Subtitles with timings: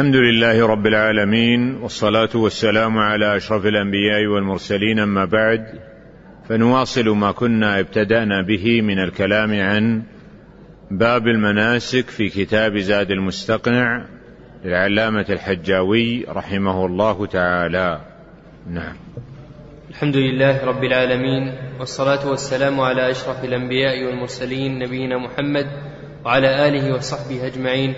[0.00, 5.64] الحمد لله رب العالمين والصلاة والسلام على أشرف الأنبياء والمرسلين أما بعد
[6.48, 10.02] فنواصل ما كنا ابتدأنا به من الكلام عن
[10.90, 14.06] باب المناسك في كتاب زاد المستقنع
[14.64, 18.00] للعلامة الحجاوي رحمه الله تعالى.
[18.70, 18.96] نعم.
[19.90, 25.66] الحمد لله رب العالمين والصلاة والسلام على أشرف الأنبياء والمرسلين نبينا محمد
[26.24, 27.94] وعلى آله وصحبه أجمعين.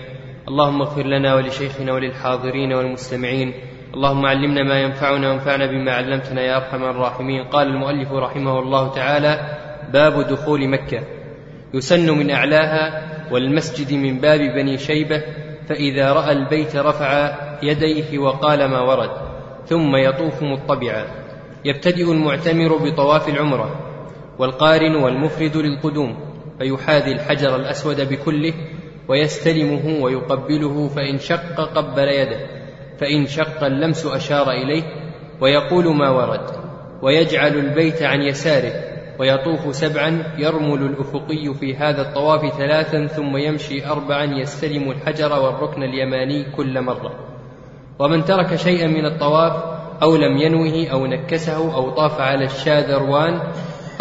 [0.47, 3.53] اللهم اغفر لنا ولشيخنا وللحاضرين والمستمعين.
[3.93, 7.43] اللهم علمنا ما ينفعنا وانفعنا بما علمتنا يا أرحم الراحمين.
[7.43, 9.39] قال المؤلف رحمه الله تعالى
[9.93, 11.03] باب دخول مكة.
[11.73, 15.21] يسن من أعلاها والمسجد من باب بني شيبة
[15.69, 19.11] فإذا رأى البيت رفع يديه وقال ما ورد
[19.65, 21.05] ثم يطوف مطبعا.
[21.65, 23.69] يبتدئ المعتمر بطواف العمرة
[24.39, 26.17] والقارن والمفرد للقدوم
[26.59, 28.53] فيحاذي الحجر الأسود بكله
[29.07, 32.39] ويستلمه ويقبله فإن شق قبل يده
[32.99, 34.83] فإن شق اللمس أشار إليه
[35.41, 36.49] ويقول ما ورد
[37.01, 44.23] ويجعل البيت عن يساره ويطوف سبعا يرمل الأفقي في هذا الطواف ثلاثا ثم يمشي أربعا
[44.23, 47.11] يستلم الحجر والركن اليماني كل مرة.
[47.99, 49.63] ومن ترك شيئا من الطواف
[50.03, 53.39] أو لم ينوه أو نكسه أو طاف على الشاذروان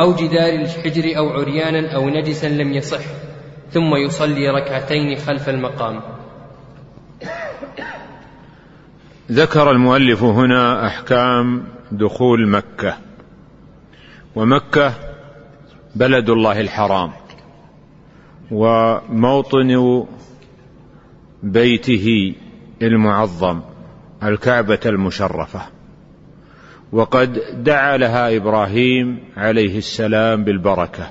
[0.00, 3.21] أو جدار الحجر أو عريانا أو نجسا لم يصح.
[3.72, 6.00] ثم يصلي ركعتين خلف المقام.
[9.32, 12.96] ذكر المؤلف هنا أحكام دخول مكة.
[14.36, 14.92] ومكة
[15.94, 17.12] بلد الله الحرام.
[18.50, 20.04] وموطن
[21.42, 22.34] بيته
[22.82, 23.60] المعظم
[24.22, 25.60] الكعبة المشرفة.
[26.92, 31.10] وقد دعا لها إبراهيم عليه السلام بالبركة.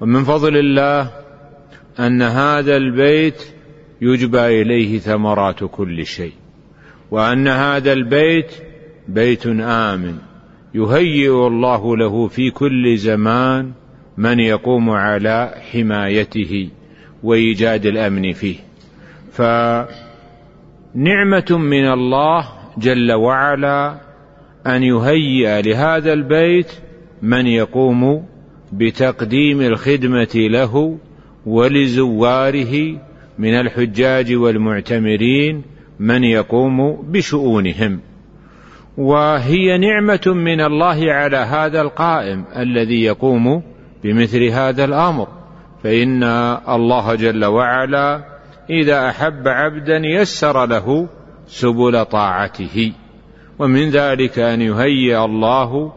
[0.00, 1.19] ومن فضل الله
[2.06, 3.42] أن هذا البيت
[4.00, 6.32] يجبى إليه ثمرات كل شيء
[7.10, 8.52] وأن هذا البيت
[9.08, 10.16] بيت آمن
[10.74, 13.72] يهيئ الله له في كل زمان
[14.16, 16.68] من يقوم على حمايته
[17.22, 18.56] وإيجاد الأمن فيه.
[19.32, 19.86] فنعمة
[21.50, 24.00] من الله جل وعلا
[24.66, 26.72] أن يهيئ لهذا البيت
[27.22, 28.26] من يقوم
[28.72, 30.98] بتقديم الخدمة له
[31.46, 33.00] ولزواره
[33.38, 35.62] من الحجاج والمعتمرين
[36.00, 38.00] من يقوم بشؤونهم.
[38.98, 43.62] وهي نعمة من الله على هذا القائم الذي يقوم
[44.04, 45.28] بمثل هذا الأمر.
[45.82, 46.22] فإن
[46.68, 48.24] الله جل وعلا
[48.70, 51.08] إذا أحب عبدا يسر له
[51.46, 52.92] سبل طاعته.
[53.58, 55.92] ومن ذلك أن يهيئ الله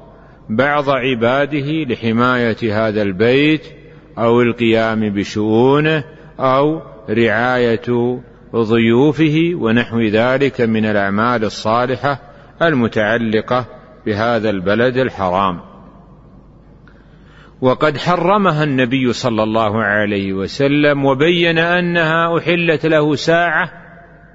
[0.50, 3.83] بعض عباده لحماية هذا البيت
[4.18, 6.04] أو القيام بشؤونه
[6.40, 8.20] أو رعاية
[8.56, 12.20] ضيوفه ونحو ذلك من الأعمال الصالحة
[12.62, 13.66] المتعلقة
[14.06, 15.60] بهذا البلد الحرام.
[17.62, 23.72] وقد حرمها النبي صلى الله عليه وسلم وبين أنها أحلت له ساعة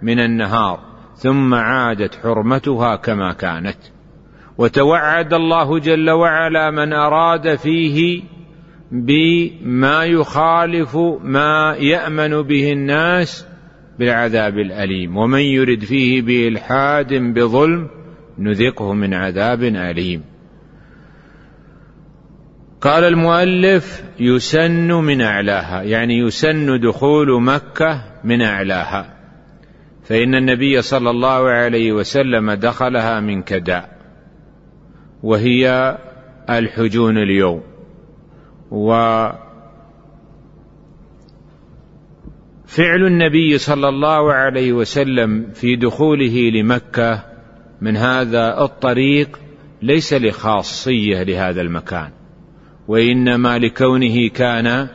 [0.03, 0.81] من النهار
[1.15, 3.79] ثم عادت حرمتها كما كانت.
[4.59, 8.23] وتوعد الله جل وعلا من أراد فيه
[8.93, 13.47] بما يخالف ما يأمن به الناس
[13.99, 15.17] بالعذاب الأليم.
[15.17, 17.89] ومن يرد فيه بإلحاد بظلم
[18.39, 20.23] نذقه من عذاب أليم.
[22.81, 29.15] قال المؤلف يسن من أعلاها يعني يسن دخول مكة من أعلاها.
[30.05, 33.99] فإن النبي صلى الله عليه وسلم دخلها من كداء
[35.23, 35.99] وهي
[36.51, 37.68] الحجون اليوم.
[38.71, 39.39] وفعل
[42.79, 47.25] النبي صلى الله عليه وسلم في دخوله لمكة
[47.81, 49.39] من هذا الطريق
[49.83, 52.11] ليس لخاصية لهذا المكان
[52.89, 54.89] وإنما لكونه كان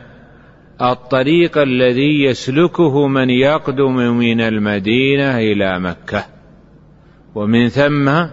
[0.82, 6.24] الطريق الذي يسلكه من يقدم من المدينة إلى مكة.
[7.34, 8.26] ومن ثم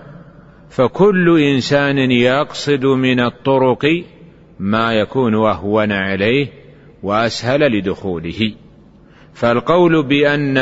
[0.70, 4.04] فكل إنسان يقصد من الطرق
[4.62, 6.48] ما يكون أهون عليه
[7.04, 8.54] وأسهل لدخوله.
[9.34, 10.58] فالقول بأن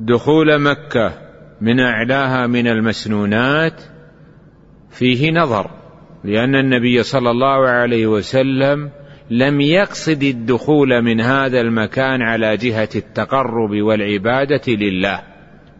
[0.00, 1.12] دخول مكة
[1.60, 3.82] من أعلاها من المسنونات
[4.90, 5.70] فيه نظر
[6.24, 8.90] لأن النبي صلى الله عليه وسلم
[9.30, 15.22] لم يقصد الدخول من هذا المكان على جهة التقرب والعبادة لله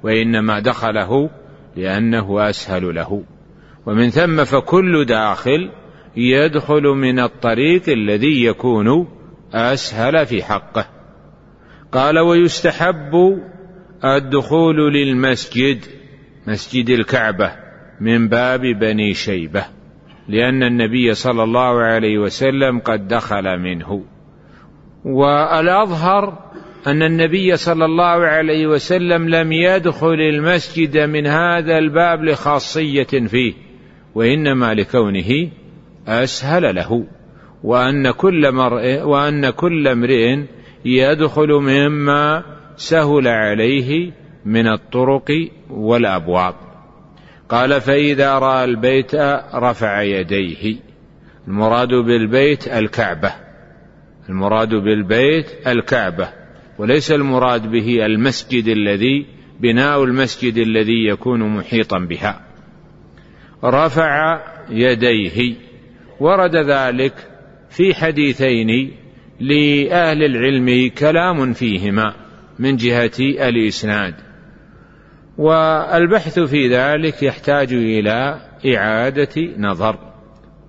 [0.02, 1.30] وإنما دخله
[1.76, 3.22] لأنه أسهل له.
[3.86, 5.70] ومن ثم فكل داخل
[6.16, 9.08] يدخل من الطريق الذي يكون
[9.54, 10.86] أسهل في حقه.
[11.92, 13.40] قال ويستحب
[14.04, 15.84] الدخول للمسجد
[16.46, 17.52] مسجد الكعبة
[18.00, 19.64] من باب بني شيبة
[20.28, 24.04] لأن النبي صلى الله عليه وسلم قد دخل منه.
[25.04, 26.46] والأظهر
[26.86, 33.54] أن النبي صلى الله عليه وسلم لم يدخل المسجد من هذا الباب لخاصية فيه
[34.14, 35.50] وإنما لكونه
[36.06, 37.06] أسهل له.
[37.62, 40.38] وأن كل مرء وأن كل امرئ
[40.84, 42.42] يدخل مما
[42.76, 44.12] سهل عليه
[44.44, 46.54] من الطرق والأبواب.
[47.48, 49.14] قال فإذا رأى البيت
[49.54, 50.76] رفع يديه.
[51.48, 53.32] المراد بالبيت الكعبة.
[54.28, 56.28] المراد بالبيت الكعبة.
[56.78, 59.26] وليس المراد به المسجد الذي
[59.60, 62.40] بناء المسجد الذي يكون محيطا بها.
[63.64, 65.65] رفع يديه.
[66.20, 67.12] ورد ذلك
[67.70, 68.92] في حديثين
[69.40, 72.14] لأهل العلم كلام فيهما
[72.58, 74.14] من جهة الإسناد.
[75.38, 78.40] والبحث في ذلك يحتاج إلى
[78.76, 79.98] إعادة نظر.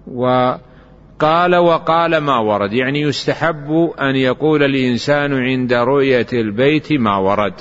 [0.07, 7.53] وقال وقال ما ورد يعني يستحب أن يقول الإنسان عند رؤية البيت ما ورد.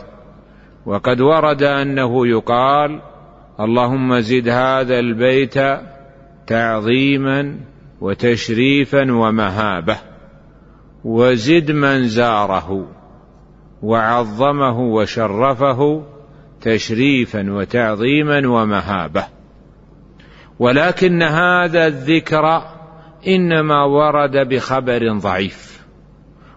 [0.87, 3.01] وقد ورد أنه يقال
[3.61, 5.55] اللهم زد هذا البيت
[6.47, 7.59] تعظيما
[8.01, 9.97] وتشريفا ومهابة
[11.05, 12.89] وزد من زاره
[13.83, 16.03] وعظمه وشرفه
[16.61, 19.27] تشريفا وتعظيما ومهابة.
[20.59, 22.63] ولكن هذا الذكر
[23.27, 25.81] إنما ورد بخبر ضعيف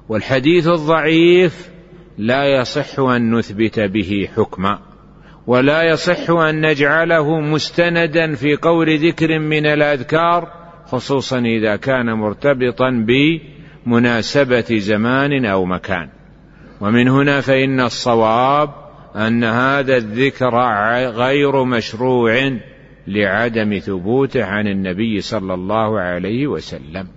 [0.10, 1.70] والحديث الضعيف
[2.18, 4.80] لا يصح أن نثبت به حكما
[5.48, 10.59] ولا يصح أن نجعله مستندا في قول ذكر من الأذكار
[10.92, 13.06] خصوصا إذا كان مرتبطا
[13.86, 16.10] بمناسبة زمان أو مكان.
[16.82, 18.70] ومن هنا فإن الصواب
[19.16, 20.56] أن هذا الذكر
[21.10, 22.52] غير مشروع
[23.08, 27.08] لعدم ثبوته عن النبي صلى الله عليه وسلم.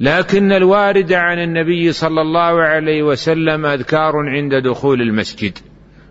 [0.00, 5.58] لكن الوارد عن النبي صلى الله عليه وسلم أذكار عند دخول المسجد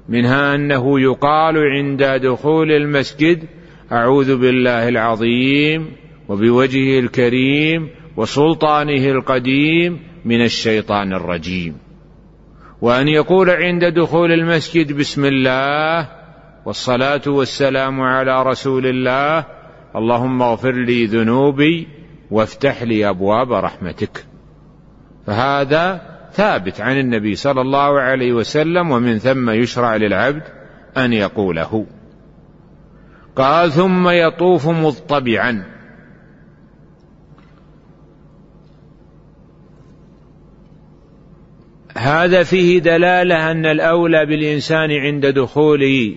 [0.09, 3.43] منها أنه يقال عند دخول المسجد
[3.91, 11.77] أعوذ بالله العظيم وبوجهه الكريم وسلطانه القديم من الشيطان الرجيم.
[12.81, 16.09] وأن يقول عند دخول المسجد بسم الله
[16.65, 19.45] والصلاة والسلام على رسول الله
[19.95, 21.87] اللهم اغفر لي ذنوبي
[22.31, 24.25] وافتح لي أبواب رحمتك.
[25.27, 26.01] فهذا
[26.33, 30.43] ثابت عن النبي صلى الله عليه وسلم ومن ثم يشرع للعبد
[30.97, 31.85] أن يقوله.
[33.35, 35.65] قال ثم يطوف مضطبعا
[41.97, 46.15] هذا فيه دلالة أن الأولى بالإنسان عند دخول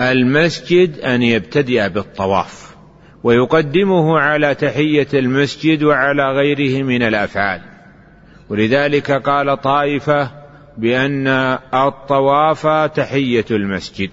[0.00, 2.76] المسجد أن يبتدئ بالطواف
[3.24, 7.60] ويقدمه على تحية المسجد وعلى غيره من الأفعال.
[8.50, 10.30] ولذلك قال طائفة
[10.78, 11.26] بأن
[11.74, 14.10] الطواف تحية المسجد.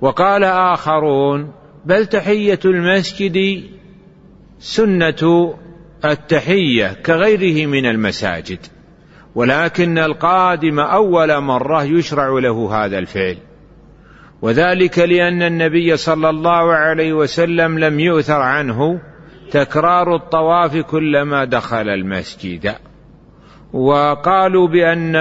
[0.00, 1.52] وقال آخرون
[1.84, 3.64] بل تحية المسجد
[4.58, 5.54] سنة
[6.04, 8.58] التحية كغيره من المساجد
[9.34, 13.36] ولكن القادم أول مرة يشرع له هذا الفعل.
[14.42, 19.00] وذلك لأن النبي صلى الله عليه وسلم لم يؤثر عنه
[19.50, 22.74] تكرار الطواف كلما دخل المسجد.
[23.72, 25.16] وقالوا بأن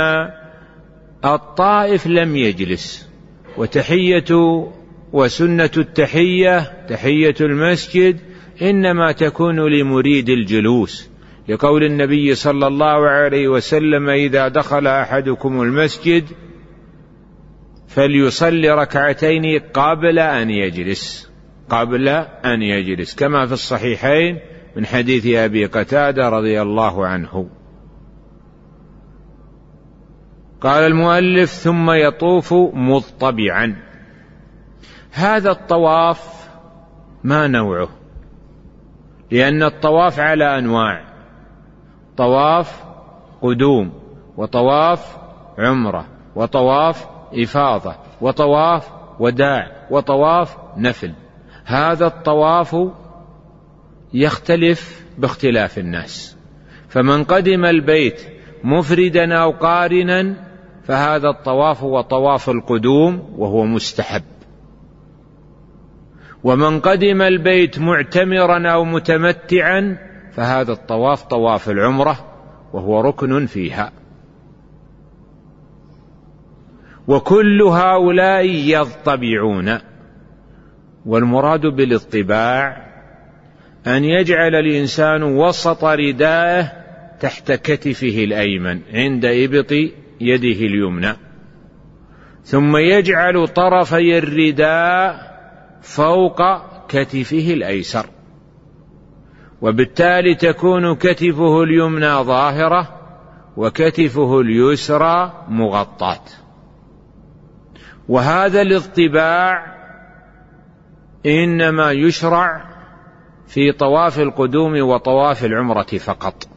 [1.26, 3.10] الطائف لم يجلس
[3.58, 4.66] وتحية
[5.14, 11.10] وسنة التحية تحية المسجد إنما تكون لمريد الجلوس
[11.48, 16.24] لقول النبي صلى الله عليه وسلم إذا دخل أحدكم المسجد
[17.88, 21.34] فليصلي ركعتين قبل أن يجلس
[21.70, 22.08] قبل
[22.46, 23.16] أن يجلس.
[23.16, 24.40] كما في الصحيحين
[24.76, 27.50] من حديث أبي قتادة رضي الله عنه.
[30.62, 33.76] قال المؤلف ثم يطوف مضطبعا.
[35.12, 36.50] هذا الطواف
[37.24, 37.90] ما نوعه؟
[39.34, 41.04] لأن الطواف على أنواع.
[42.18, 42.84] طواف
[43.42, 43.94] قدوم
[44.38, 45.18] وطواف
[45.58, 51.14] عمرة وطواف إفاضة وطواف وداع وطواف نفل.
[51.66, 52.76] هذا الطواف
[54.14, 56.38] يختلف باختلاف الناس.
[56.90, 58.22] فمن قدم البيت
[58.64, 60.36] مفردا أو قارنا
[60.84, 64.33] فهذا الطواف هو طواف القدوم وهو مستحب.
[66.44, 69.98] ومن قدم البيت معتمرا أو متمتعا
[70.34, 72.18] فهذا الطواف طواف العمرة
[72.74, 73.92] وهو ركن فيها.
[77.08, 79.78] وكل هؤلاء يضطبعون.
[81.06, 82.88] والمراد بالاطباع
[83.88, 86.72] أن يجعل الإنسان وسط رداءه
[87.20, 89.72] تحت كتفه الأيمن عند إبط
[90.22, 91.14] يده اليمنى.
[92.44, 95.33] ثم يجعل طرفي الرداء
[95.84, 96.42] فوق
[96.88, 98.06] كتفه الأيسر.
[99.62, 103.00] وبالتالي تكون كتفه اليمنى ظاهرة
[103.58, 106.22] وكتفه اليسرى مغطاة.
[108.10, 109.74] وهذا الاطباع
[111.26, 112.66] إنما يشرع
[113.48, 116.48] في طواف القدوم وطواف العمرة فقط.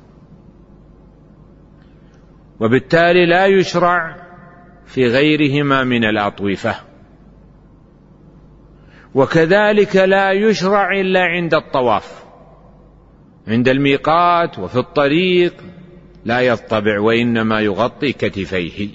[2.60, 4.16] وبالتالي لا يشرع
[4.86, 6.85] في غيرهما من الأطوفة.
[9.14, 12.24] وكذلك لا يشرع إلا عند الطواف.
[13.48, 15.54] عند الميقات وفي الطريق
[16.24, 18.88] لا يطبع وإنما يغطي كتفيه.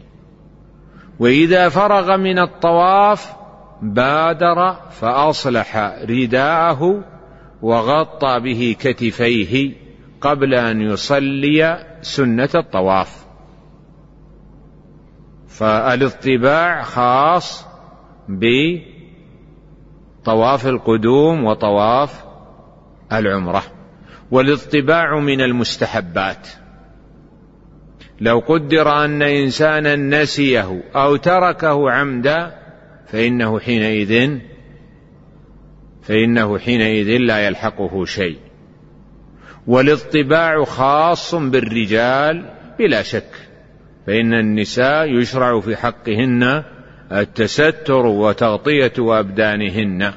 [1.20, 3.34] وإذا فرغ من الطواف
[3.82, 5.78] بادر فأصلح
[6.10, 7.04] رداءه
[7.62, 9.72] وغطى به كتفيه
[10.22, 13.26] قبل أن يصلي سنة الطواف.
[15.48, 17.66] فالاطباع خاص
[20.22, 22.24] بطواف القدوم وطواف
[23.12, 23.64] العمرة
[24.32, 26.48] والاطباع من المستحبات.
[28.20, 32.56] لو قدر أن إنسانا نسيه أو تركه عمدا
[33.08, 34.38] فإنه حينئذ
[36.02, 38.38] فإنه حينئذ لا يلحقه شيء.
[39.68, 42.46] والاطباع خاص بالرجال
[42.80, 43.32] بلا شك
[44.08, 46.64] فإن النساء يشرع في حقهن
[47.12, 50.14] التستر وتغطية أبدانهن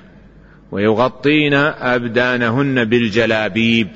[0.72, 3.88] ويغطين أبدانهن بالجلابيب.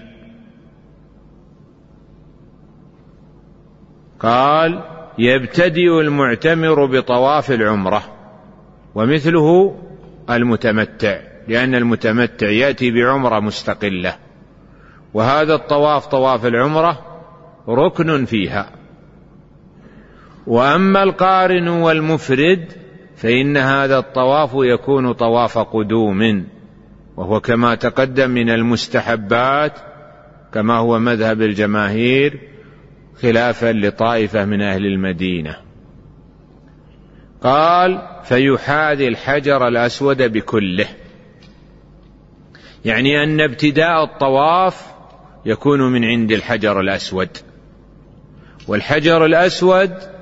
[4.21, 4.83] قال
[5.19, 8.02] يبتدئ المعتمر بطواف العمرة
[8.95, 9.76] ومثله
[10.31, 14.17] المتمتع لأن المتمتع يأتي بعمرة مستقلة.
[15.14, 16.99] وهذا الطواف طواف العمرة
[17.69, 18.71] ركن فيها.
[20.47, 22.88] وأما القارن والمفرد
[23.18, 26.46] فإن هذا الطواف يكون طواف قدوم
[27.16, 29.72] وهو كما تقدم من المستحبات
[30.54, 32.40] كما هو مذهب الجماهير
[33.22, 35.56] خلافا لطائفة من أهل المدينة.
[37.42, 40.87] قال فيحاذي الحجر الأسود بكله.
[42.84, 44.87] يعني أن ابتداء الطواف
[45.46, 47.28] يكون من عند الحجر الأسود.
[48.68, 50.17] والحجر الأسود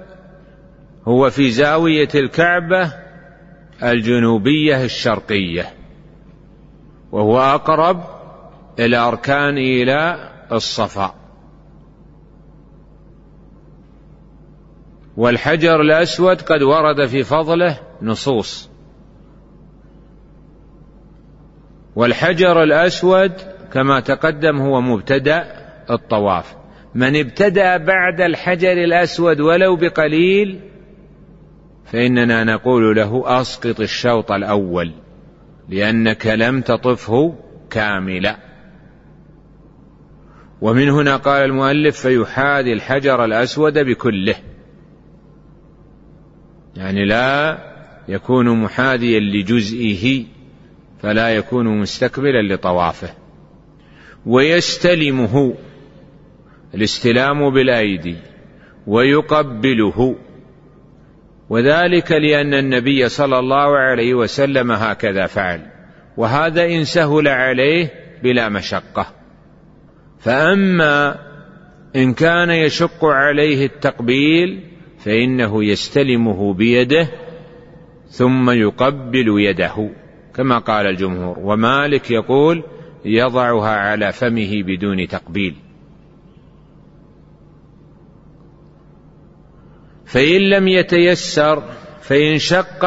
[1.08, 2.92] هو في زاوية الكعبة
[3.82, 5.72] الجنوبية الشرقية
[7.12, 8.04] وهو أقرب
[8.78, 11.14] الاركان إلى الصفا.
[15.16, 18.70] والحجر الأسود قد ورد في فضله نصوص.
[21.96, 23.32] والحجر الأسود
[23.72, 25.44] كما تقدم هو مبتدأ
[25.90, 26.56] الطواف.
[26.94, 30.60] من ابتدأ بعد الحجر الأسود ولو بقليل
[31.86, 34.92] فإننا نقول له أسقط الشوط الأول
[35.68, 37.34] لأنك لم تطفه
[37.70, 38.36] كاملا.
[40.60, 44.34] ومن هنا قال المؤلف فيحاذي الحجر الأسود بكله.
[46.76, 47.58] يعني لا
[48.08, 50.24] يكون محاذيا لجزئه
[51.02, 53.08] فلا يكون مستكملا لطوافه.
[54.26, 55.54] ويستلمه
[56.74, 58.16] الاستلام بالأيدي
[58.86, 60.16] ويقبله.
[61.50, 65.60] وذلك لأن النبي صلى الله عليه وسلم هكذا فعل
[66.16, 67.90] وهذا إن سهل عليه
[68.22, 69.06] بلا مشقة.
[70.18, 71.18] فأما
[71.96, 74.60] إن كان يشق عليه التقبيل
[74.98, 77.08] فإنه يستلمه بيده
[78.08, 79.90] ثم يقبل يده
[80.34, 81.38] كما قال الجمهور.
[81.38, 82.62] ومالك يقول
[83.04, 85.54] يضعها على فمه بدون تقبيل.
[90.06, 91.62] فإن لم يتيسر
[92.00, 92.84] فإن شق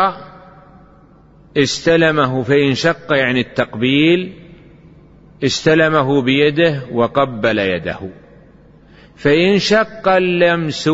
[1.58, 4.34] استلمه فإن شق يعني التقبيل
[5.44, 8.00] استلمه بيده وقبل يده.
[9.16, 10.90] فإن شق اللمس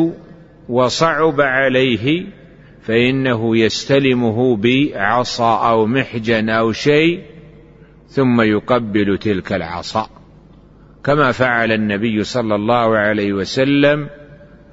[0.70, 2.26] وصعب عليه
[2.82, 7.22] فإنه يستلمه بعصا أو محجن أو شيء
[8.08, 10.10] ثم يقبل تلك العصا.
[11.04, 14.10] كما فعل النبي صلى الله عليه وسلم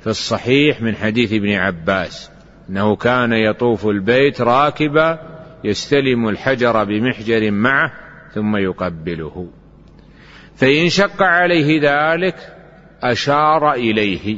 [0.02, 2.30] في الصحيح من حديث ابن عباس
[2.70, 5.18] إنه كان يطوف البيت راكبا
[5.64, 7.92] يستلم الحجر بمحجر معه
[8.34, 9.48] ثم يقبله.
[10.54, 12.56] فإن شق عليه ذلك
[13.02, 14.36] أشار إليه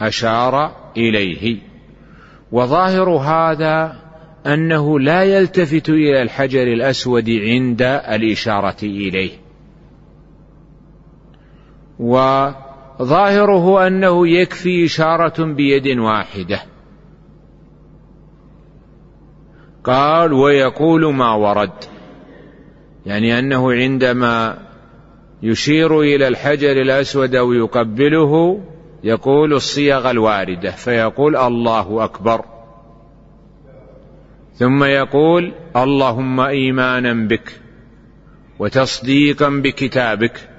[0.00, 1.58] أشار إليه.
[2.52, 4.02] وظاهر هذا
[4.46, 9.32] أنه لا يلتفت إلى الحجر الأسود عند الإشارة إليه.
[13.02, 16.62] وظاهره أنه يكفي إشارة بيد واحدة.
[19.84, 21.72] قال ويقول ما ورد.
[23.06, 24.58] يعني أنه عندما
[25.42, 28.60] يشير إلى الحجر الأسود أو يقبله
[29.04, 32.44] يقول الصيغ الواردة فيقول الله أكبر.
[34.54, 37.60] ثم يقول اللهم إيمانا بك
[38.58, 40.51] وتصديقا بكتابك.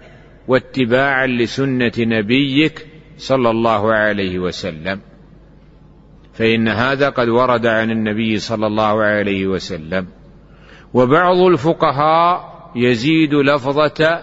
[0.48, 5.00] واتباعا لسنة نبيك صلى الله عليه وسلم.
[6.34, 10.08] فإن هذا قد ورد عن النبي صلى الله عليه وسلم.
[10.94, 14.20] وبعض الفقهاء يزيد لفظة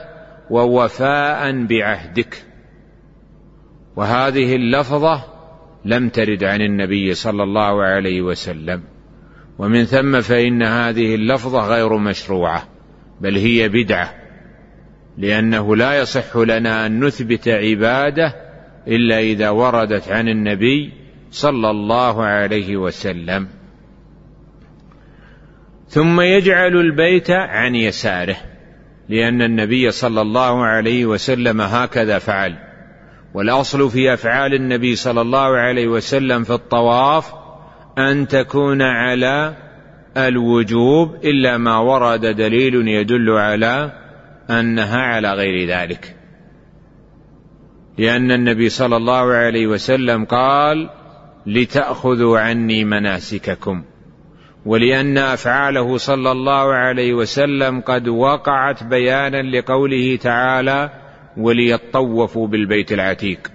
[0.51, 2.45] ووفاء بعهدك.
[3.97, 5.25] وهذه اللفظة
[5.85, 8.83] لم ترد عن النبي صلى الله عليه وسلم.
[9.59, 12.69] ومن ثم فإن هذه اللفظة غير مشروعة
[13.21, 14.20] بل هي بدعة.
[15.19, 18.35] لأنه لا يصح لنا أن نثبت عبادة
[18.89, 20.93] إلا إذا وردت عن النبي
[21.31, 23.49] صلى الله عليه وسلم.
[25.89, 28.37] ثم يجعل البيت عن يساره
[29.09, 32.71] لأن النبي صلى الله عليه وسلم هكذا فعل.
[33.35, 37.33] والأصل في أفعال النبي صلى الله عليه وسلم في الطواف
[37.99, 39.55] أن تكون على
[40.17, 43.93] الوجوب إلا ما ورد دليل يدل على
[44.51, 46.17] أنها على غير ذلك.
[47.99, 50.91] لأن النبي صلى الله عليه وسلم قال
[51.47, 53.85] لتأخذوا عني مناسككم.
[54.67, 60.91] ولأن أفعاله صلى الله عليه وسلم قد وقعت بيانا لقوله تعالى
[61.37, 63.51] وليطوفوا بالبيت العتيق.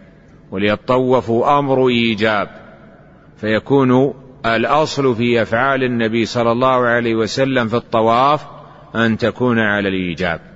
[0.52, 2.50] وليطوفوا أمر إيجاب.
[3.38, 4.14] فيكون
[4.46, 8.46] الأصل في أفعال النبي صلى الله عليه وسلم في الطواف
[8.96, 10.55] أن تكون على الإيجاب.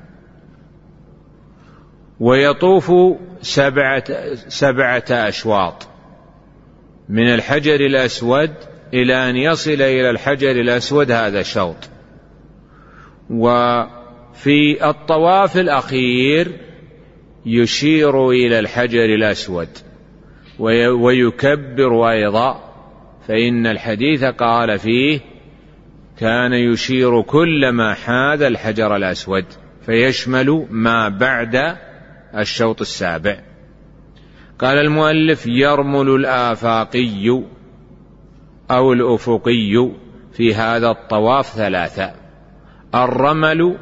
[2.20, 2.92] ويطوف
[3.42, 4.04] سبعة,
[4.34, 5.88] سبعة أشواط.
[7.10, 8.52] من الحجر الأسود
[8.94, 11.90] إلى أن يصل إلى الحجر الأسود هذا شوط.
[13.30, 16.52] وفي الطواف الأخير
[17.46, 19.70] يشير إلى الحجر الأسود.
[21.00, 22.64] ويكبر أيضا.
[23.28, 25.20] فإن الحديث قال فيه
[26.20, 29.46] كان يشير كلما حاذ الحجر الأسود.
[29.86, 31.78] فيشمل ما بعد
[32.38, 33.39] الشوط السابع.
[34.60, 37.44] قال المؤلف يرمل الآفاقي
[38.72, 39.92] أو الأفقي
[40.34, 42.12] في هذا الطواف ثلاثة.
[42.96, 43.78] الرمل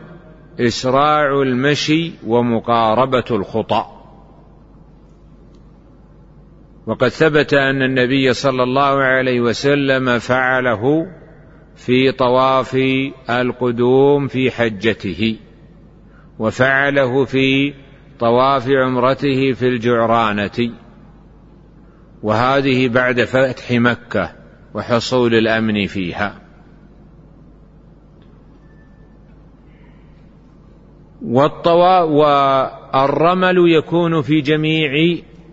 [0.60, 3.97] إسراع المشي ومقاربة الخطأ.
[6.88, 11.07] وقد ثبت أن النبي صلى الله عليه وسلم فعله
[11.75, 12.77] في طواف
[13.29, 15.36] القدوم في حجته
[16.39, 17.73] وفعله في
[18.19, 20.73] طواف عمرته في الجعرانة
[22.23, 24.32] وهذه بعد فتح مكة
[24.73, 26.41] وحصول الأمن فيها.
[31.21, 34.89] والطوا والرمل يكون في جميع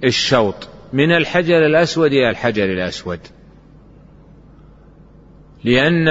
[0.04, 3.20] الشوط من الحجر الأسود إلى الحجر الأسود.
[5.64, 6.08] لأن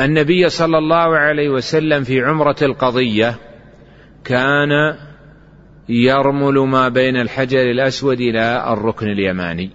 [0.00, 3.34] النبي صلى الله عليه وسلم في عمرة القضية
[4.24, 4.70] كان
[5.88, 9.70] يرمل ما بين الحجر الأسود إلى الركن اليماني.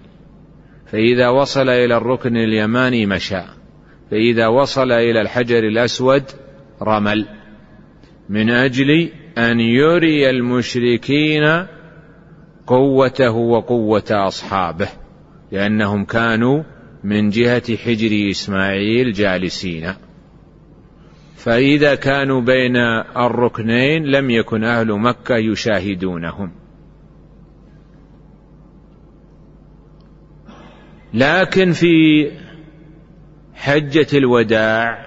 [0.86, 3.42] فإذا وصل إلى الركن اليماني مشى.
[4.10, 6.22] فإذا وصل إلى الحجر الأسود
[6.82, 7.26] رمل.
[8.28, 11.66] من أجل أن يري المشركين
[12.66, 14.88] قوته وقوة أصحابه
[15.52, 16.62] لأنهم كانوا
[17.04, 19.94] من جهة حجر إسماعيل جالسين.
[21.34, 22.76] فإذا كانوا بين
[23.16, 26.52] الركنين لم يكن أهل مكة يشاهدونهم.
[31.14, 32.30] لكن في
[33.54, 35.06] حجة الوداع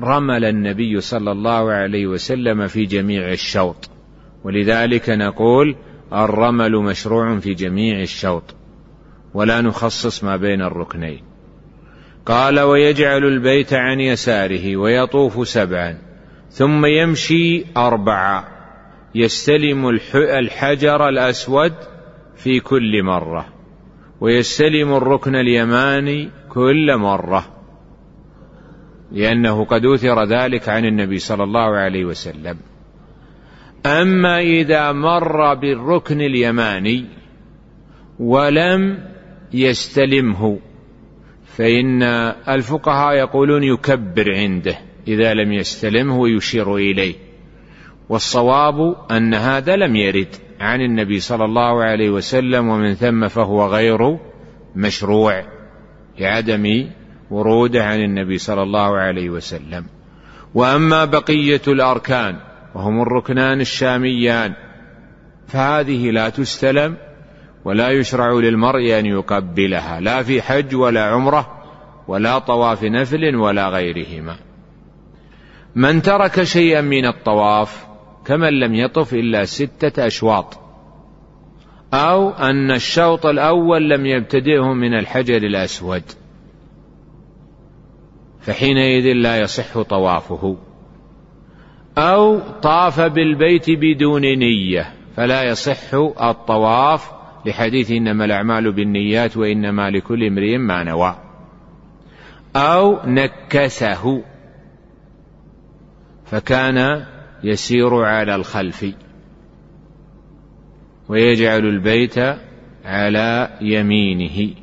[0.00, 3.90] رمل النبي صلى الله عليه وسلم في جميع الشوط.
[4.44, 5.76] ولذلك نقول
[6.12, 8.54] الرمل مشروع في جميع الشوط.
[9.34, 11.25] ولا نخصص ما بين الركنين.
[12.26, 15.98] قال ويجعل البيت عن يساره ويطوف سبعا
[16.50, 18.44] ثم يمشي أربعا
[19.14, 21.72] يستلم الحجر الأسود
[22.36, 23.46] في كل مرة
[24.20, 27.56] ويستلم الركن اليماني كل مرة
[29.12, 32.58] لأنه قد أوثر ذلك عن النبي صلى الله عليه وسلم.
[33.86, 37.04] أما إذا مر بالركن اليماني
[38.18, 38.98] ولم
[39.52, 40.58] يستلمه
[41.56, 42.02] فإن
[42.48, 47.14] الفقهاء يقولون يكبر عنده إذا لم يستلمه ويشير إليه.
[48.08, 50.28] والصواب أن هذا لم يرد
[50.60, 54.18] عن النبي صلى الله عليه وسلم ومن ثم فهو غير
[54.76, 55.44] مشروع
[56.18, 56.90] لعدم
[57.30, 59.86] وروده عن النبي صلى الله عليه وسلم.
[60.54, 62.36] وأما بقية الأركان
[62.74, 64.54] وهم الركنان الشاميان
[65.48, 66.96] فهذه لا تستلم
[67.66, 71.64] ولا يشرع للمرء أن يقبلها لا في حج ولا عمرة
[72.08, 74.36] ولا طواف نفل ولا غيرهما.
[75.74, 77.86] من ترك شيئا من الطواف
[78.24, 80.58] كمن لم يطف إلا ستة أشواط
[81.94, 86.02] أو أن الشوط الأول لم يبتدئه من الحجر الأسود
[88.40, 90.56] فحينئذ لا يصح طوافه.
[91.98, 97.15] أو طاف بالبيت بدون نية فلا يصح الطواف
[97.46, 101.16] لحديث إنما الأعمال بالنيات وإنما لكل امرئ ما نوى.
[102.56, 104.22] أو نكسه.
[106.24, 107.06] فكان
[107.44, 108.86] يسير على الخلف.
[111.08, 112.18] ويجعل البيت
[112.84, 114.54] على يمينه.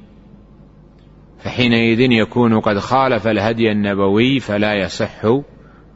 [1.39, 5.41] فحينئذ يكون قد خالف الهدي النبوي فلا يصح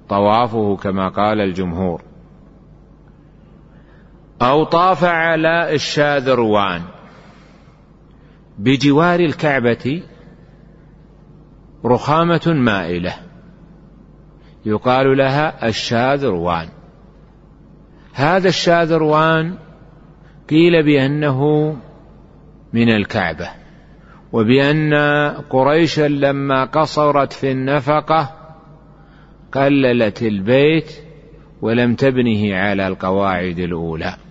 [0.09, 2.06] طوافه كما قال الجمهور.
[4.41, 6.81] أو طاف على الشاذروان.
[8.57, 10.03] بجوار الكعبة
[11.85, 13.13] رخامة مائلة.
[14.65, 16.69] يقال لها الشاذروان.
[18.13, 19.57] هذا الشاذروان
[20.49, 21.69] قيل بأنه
[22.73, 23.49] من الكعبة
[24.31, 24.93] وبأن
[25.49, 28.33] قريشا لما قصرت في النفقة
[29.51, 30.91] قللت البيت
[31.61, 34.26] ولم تبنه على القواعد الأولى.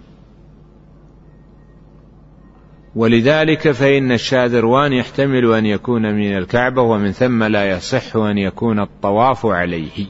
[2.96, 9.46] ولذلك فإن الشاذروان يحتمل أن يكون من الكعبة ومن ثم لا يصح أن يكون الطواف
[9.46, 10.06] عليه.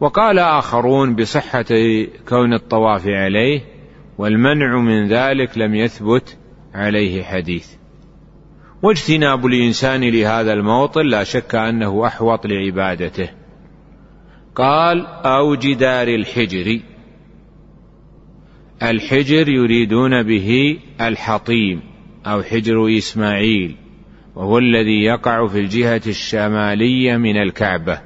[0.00, 1.64] وقال آخرون بصحة
[2.28, 3.60] كون الطواف عليه
[4.18, 6.38] والمنع من ذلك لم يثبت
[6.74, 7.68] عليه حديث.
[8.82, 13.28] واجتناب الإنسان لهذا الموطن لا شك أنه أحوط لعبادته.
[14.54, 16.80] قال أو جدار الحجر.
[18.82, 21.80] الحجر يريدون به الحطيم
[22.26, 23.76] أو حجر إسماعيل
[24.34, 28.00] وهو الذي يقع في الجهة الشمالية من الكعبة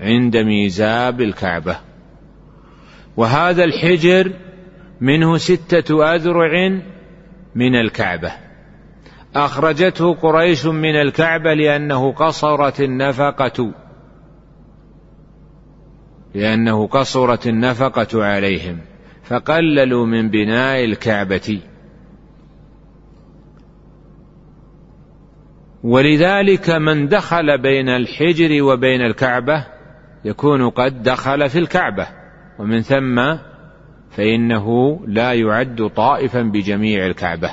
[0.00, 1.76] عند ميزاب الكعبة.
[3.16, 4.32] وهذا الحجر
[5.00, 6.80] منه ستة أذرع
[7.54, 8.32] من الكعبة.
[9.34, 13.72] أخرجته قريش من الكعبة لأنه قصرت النفقة
[16.34, 18.78] لأنه قصرت النفقة عليهم.
[19.28, 21.60] فقللوا من بناء الكعبة.
[25.82, 29.66] ولذلك من دخل بين الحجر وبين الكعبة
[30.24, 32.06] يكون قد دخل في الكعبة.
[32.58, 33.36] ومن ثم
[34.10, 37.50] فإنه لا يعد طائفا بجميع الكعبة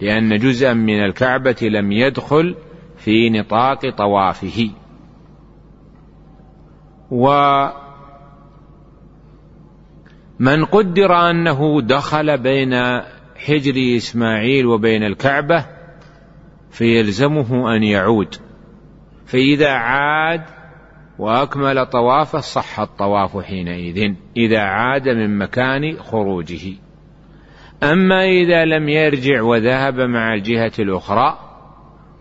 [0.00, 2.54] لأن جزءا من الكعبة لم يدخل
[2.96, 4.70] في نطاق طوافه.
[10.40, 12.74] ومن قدر أنه دخل بين
[13.36, 15.66] حجر إسماعيل وبين الكعبة
[16.70, 18.34] فيلزمه أن يعود.
[19.26, 20.42] فإذا عاد
[21.18, 26.72] وأكمل طوافه صح الطواف حينئذ إذا عاد من مكان خروجه.
[27.82, 31.38] أما إذا لم يرجع وذهب مع الجهة الأخرى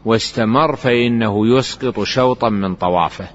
[0.05, 3.27] واستمر فإنه يسقط شوطا من طوافه.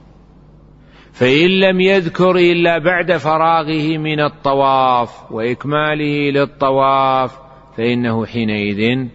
[1.12, 7.38] فإن لم يذكر إلا بعد فراغه من الطواف وإكماله للطواف
[7.76, 9.06] فإنه حينئذ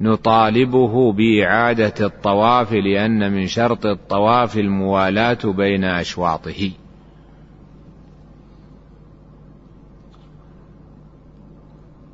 [0.00, 6.70] نطالبه بإعادة الطواف لأن من شرط الطواف الموالاة بين أشواطه.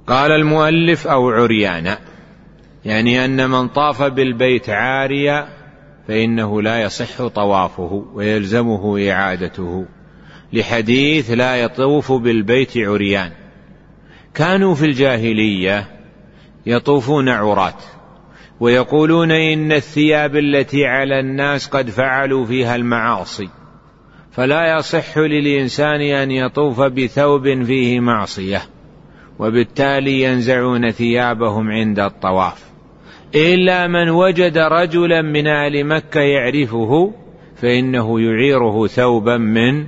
[0.06, 1.98] قال المؤلف أو عريانا
[2.84, 5.48] يعني أن من طاف بالبيت عاريا
[6.08, 9.86] فإنه لا يصح طوافه ويلزمه إعادته.
[10.52, 13.30] لحديث لا يطوف بالبيت عريان.
[14.34, 15.86] كانوا في الجاهلية
[16.66, 17.74] يطوفون عراة
[18.60, 23.48] ويقولون إن الثياب التي على الناس قد فعلوا فيها المعاصي.
[24.32, 28.62] فلا يصح للإنسان أن يطوف بثوب فيه معصية
[29.38, 32.75] وبالتالي ينزعون ثيابهم عند الطواف.
[33.34, 37.12] إلا من وجد رجلا من أهل مكة يعرفه
[37.56, 39.86] فإنه يعيره ثوبا من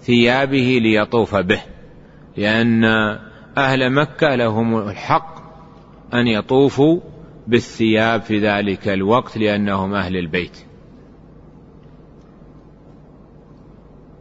[0.00, 1.60] ثيابه ليطوف به.
[2.36, 2.84] لأن
[3.56, 5.38] أهل مكة لهم الحق
[6.14, 7.00] أن يطوفوا
[7.46, 10.58] بالثياب في ذلك الوقت لأنهم أهل البيت.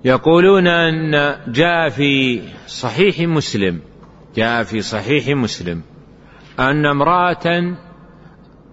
[0.05, 3.79] يقولون أن جاء في صحيح مسلم
[4.35, 5.81] جاء في صحيح مسلم
[6.59, 7.75] أن امرأة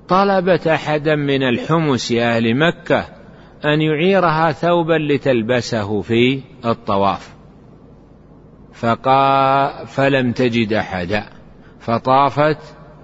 [0.09, 3.05] طلبت أحدا من الحمس أهل مكة
[3.65, 7.35] أن يعيرها ثوبا لتلبسه في الطواف.
[8.73, 11.25] فقال فلم تجد أحدا.
[11.81, 12.59] فطافت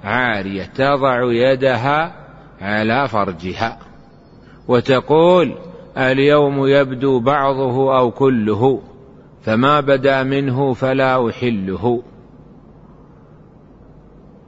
[0.04, 2.14] عارية تضع يدها
[2.60, 3.78] على فرجها.
[4.68, 5.54] وتقول
[5.96, 8.82] اليوم يبدو بعضه أو كله
[9.42, 12.02] فما بدا منه فلا أحله.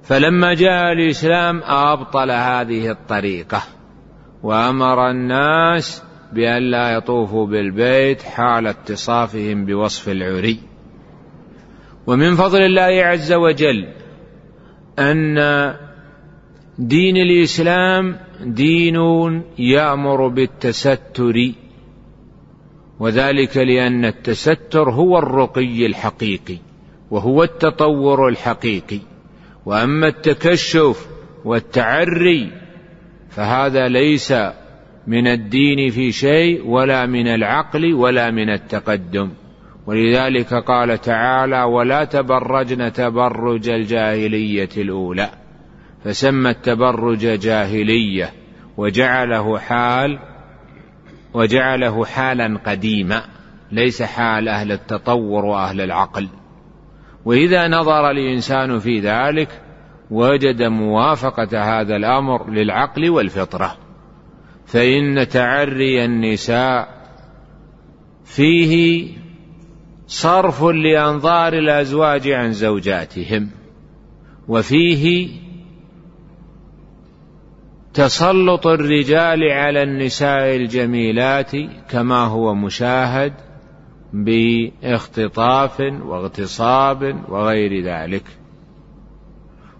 [0.02, 3.62] فلما جاء الإسلام أبطل هذه الطريقة
[4.42, 10.58] وأمر الناس بأن لا يطوفوا بالبيت حال اتصافهم بوصف العري.
[12.06, 13.88] ومن فضل الله عز وجل
[14.98, 15.38] أن
[16.78, 18.96] دين الإسلام دين
[19.58, 21.52] يأمر بالتستر
[23.00, 26.58] وذلك لأن التستر هو الرقي الحقيقي
[27.10, 29.11] وهو التطور الحقيقي.
[29.66, 31.08] وأما التكشف
[31.44, 32.52] والتعري
[33.30, 34.34] فهذا ليس
[35.06, 39.30] من الدين في شيء ولا من العقل ولا من التقدم.
[39.86, 45.30] ولذلك قال تعالى ولا تبرجن تبرج الجاهلية الأولى
[46.04, 48.30] فسمى التبرج جاهلية
[48.76, 50.18] وجعله حال
[51.34, 53.22] وجعله حالا قديما
[53.72, 56.28] ليس حال أهل التطور وأهل العقل.
[57.24, 59.48] وإذا نظر الإنسان في ذلك
[60.10, 63.76] وجد موافقة هذا الأمر للعقل والفطرة.
[64.66, 66.88] فإن تعري النساء
[68.24, 69.06] فيه
[70.06, 73.50] صرف لأنظار الأزواج عن زوجاتهم
[74.48, 75.28] وفيه
[77.94, 81.50] تسلط الرجال على النساء الجميلات
[81.90, 83.32] كما هو مشاهد
[84.12, 88.24] باختطاف واغتصاب وغير ذلك.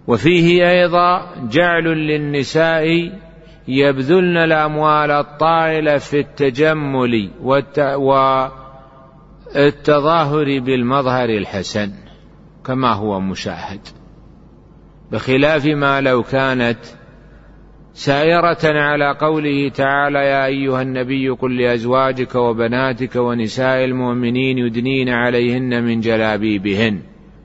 [0.07, 3.11] وفيه أيضا جعل للنساء
[3.67, 7.31] يبذلن الأموال الطائلة في التجمل
[9.55, 11.91] والتظاهر بالمظهر الحسن
[12.65, 13.87] كما هو مشاهد.
[15.11, 16.79] بخلاف ما لو كانت
[17.93, 26.01] سائرة على قوله تعالى يا أيها النبي قل لأزواجك وبناتك ونساء المؤمنين يدنين عليهن من
[26.01, 26.99] جلابيبهن.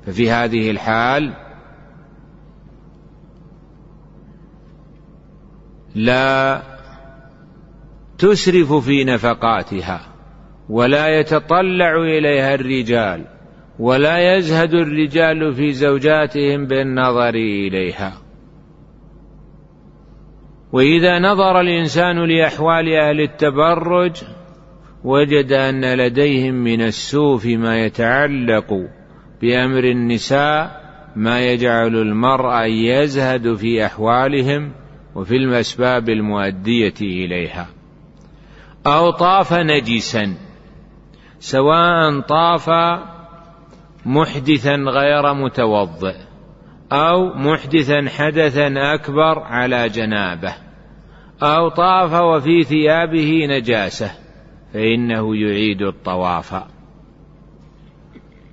[0.06, 1.32] ففي هذه الحال
[5.94, 6.62] لا
[8.18, 10.00] تسرف في نفقاتها
[10.68, 13.24] ولا يتطلع إليها الرجال
[13.78, 18.27] ولا يزهد الرجال في زوجاتهم بالنظر إليها.
[20.72, 24.12] وإذا نظر الإنسان لأحوال أهل التبرج
[25.04, 28.88] وجد أن لديهم من السوء ما يتعلق
[29.42, 34.72] بأمر النساء ما يجعل المرء يزهد في أحوالهم
[35.14, 37.68] وفي الأسباب المؤدية إليها.
[38.86, 40.34] أو طاف نجسا
[41.38, 42.70] سواء طاف
[44.06, 46.27] محدثا غير متوضئ.
[46.92, 50.54] أو محدثا حدثا أكبر على جنابه
[51.42, 54.10] أو طاف وفي ثيابه نجاسة
[54.74, 56.54] فإنه يعيد الطواف.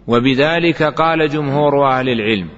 [0.08, 2.50] وبذلك قال جمهور أهل العلم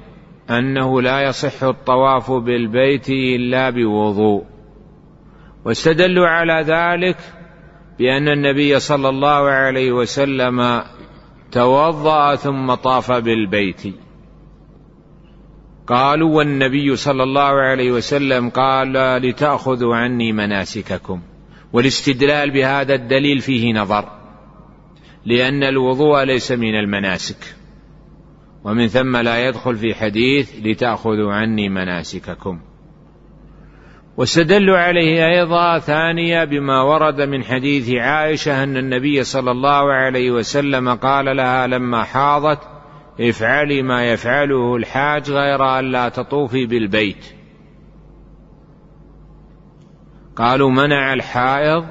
[0.50, 4.44] أنه لا يصح الطواف بالبيت إلا بوضوء.
[5.66, 7.18] واستدلوا على ذلك
[8.00, 10.82] بأن النبي صلى الله عليه وسلم
[11.52, 14.07] توضأ ثم طاف بالبيت.
[15.88, 21.21] قالوا والنبي صلى الله عليه وسلم قال لتأخذوا عني مناسككم.
[21.73, 24.10] والاستدلال بهذا الدليل فيه نظر
[25.26, 27.56] لأن الوضوء ليس من المناسك.
[28.63, 32.60] ومن ثم لا يدخل في حديث لتأخذوا عني مناسككم.
[34.17, 40.89] واستدلوا عليه أيضا ثانية بما ورد من حديث عائشة أن النبي صلى الله عليه وسلم
[40.95, 42.60] قال لها لما حاضت
[43.19, 47.25] افعلي ما يفعله الحاج غير أن لا تطوفي بالبيت.
[50.36, 51.86] قالوا منع الحائض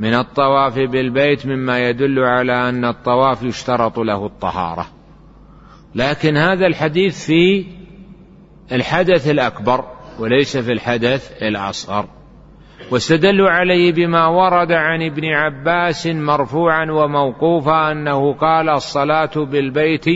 [0.00, 4.86] من الطواف بالبيت مما يدل على أن الطواف يشترط له الطهارة.
[5.94, 7.66] لكن هذا الحديث في
[8.72, 9.84] الحدث الأكبر
[10.18, 12.08] وليس في الحدث الأصغر.
[12.90, 20.06] واستدلوا عليه بما ورد عن ابن عباس مرفوعا وموقوفا أنه قال الصلاة بالبيت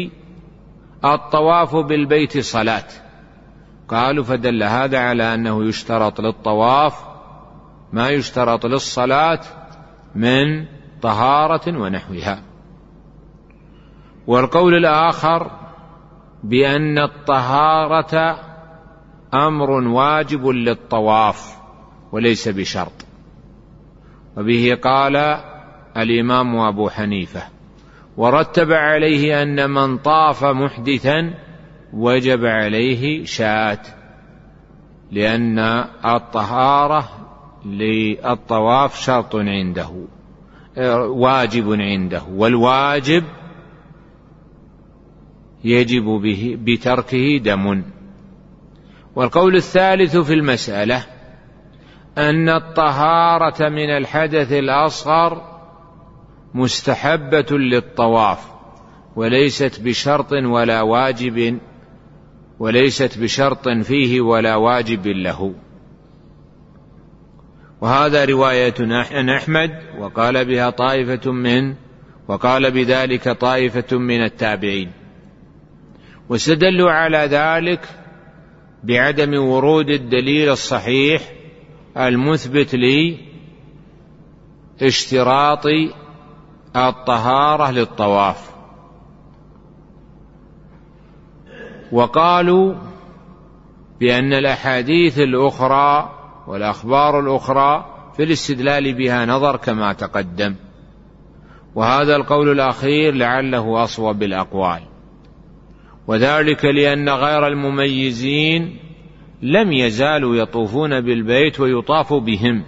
[1.04, 2.88] الطواف بالبيت صلاة.
[3.88, 7.04] قالوا فدل هذا على أنه يشترط للطواف
[7.92, 9.40] ما يشترط للصلاة
[10.14, 10.66] من
[11.02, 12.42] طهارة ونحوها.
[14.26, 15.50] والقول الآخر
[16.44, 18.40] بأن الطهارة
[19.34, 21.58] أمر واجب للطواف
[22.12, 23.06] وليس بشرط.
[24.36, 25.16] وبه قال
[25.96, 27.57] الإمام أبو حنيفة.
[28.18, 31.34] ورتب عليه أن من طاف محدثا
[31.92, 33.82] وجب عليه شاة
[35.12, 35.58] لأن
[36.04, 37.08] الطهارة
[37.64, 39.90] للطواف شرط عنده
[41.08, 43.24] واجب عنده والواجب
[45.64, 47.82] يجب به بتركه دم.
[49.16, 51.06] والقول الثالث في المسألة
[52.18, 55.57] أن الطهارة من الحدث الأصغر
[56.54, 58.38] مستحبة للطواف
[59.16, 61.58] وليست بشرط ولا واجب
[62.58, 65.54] وليست بشرط فيه ولا واجب له.
[67.80, 68.74] وهذا رواية
[69.36, 71.74] أحمد وقال بها طائفة من
[72.28, 74.90] وقال بذلك طائفة من التابعين.
[76.28, 77.88] واستدلوا على ذلك
[78.84, 81.22] بعدم ورود الدليل الصحيح
[81.96, 82.74] المثبت
[84.80, 85.64] لاشتراط
[86.76, 88.50] الطهارة للطواف.
[91.92, 92.74] وقالوا
[94.00, 96.12] بأن الأحاديث الأخرى
[96.46, 100.54] والأخبار الأخرى في الاستدلال بها نظر كما تقدم.
[101.74, 104.82] وهذا القول الأخير لعله أصوب الأقوال
[106.06, 108.78] وذلك لأن غير المميزين
[109.42, 112.64] لم يزالوا يطوفون بالبيت ويطاف بهم.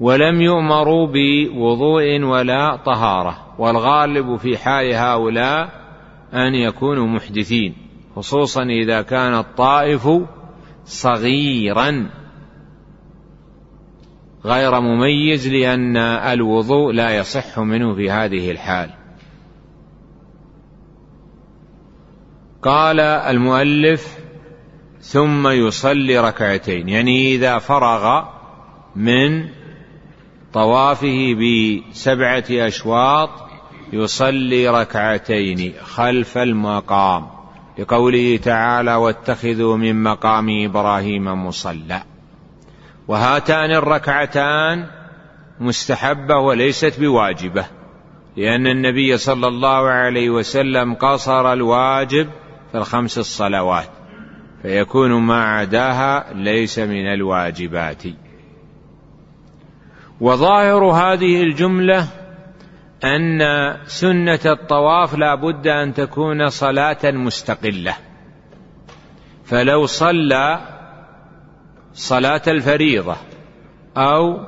[0.00, 5.70] ولم يؤمروا بوضوء ولا طهارة والغالب في حال هؤلاء
[6.34, 7.74] أن يكونوا محدثين
[8.16, 10.08] خصوصا إذا كان الطائف
[10.84, 12.10] صغيرا.
[14.44, 18.90] غير مميز لأن الوضوء لا يصح منه في هذه الحال.
[22.62, 24.18] قال المؤلف
[25.00, 28.24] ثم يصلي ركعتين يعني إذا فرغ
[28.96, 29.57] من
[30.58, 33.30] طوافه بسبعة أشواط
[33.92, 37.26] يصلي ركعتين خلف المقام
[37.78, 42.02] لقوله تعالى واتخذوا من مقام إبراهيم مصلى
[43.08, 44.86] وهاتان الركعتان
[45.60, 47.66] مستحبة وليست بواجبة
[48.36, 52.28] لأن النبي صلى الله عليه وسلم قصر الواجب
[52.72, 53.90] في الخمس الصلوات
[54.62, 58.02] فيكون ما عداها ليس من الواجبات.
[60.20, 62.06] وظاهر هذه الجملة
[63.04, 63.40] أن
[63.86, 67.96] سنة الطواف لا بد أن تكون صلاة مستقلة.
[69.44, 70.60] فلو صلى
[71.92, 73.16] صلاة الفريضة
[73.96, 74.40] أو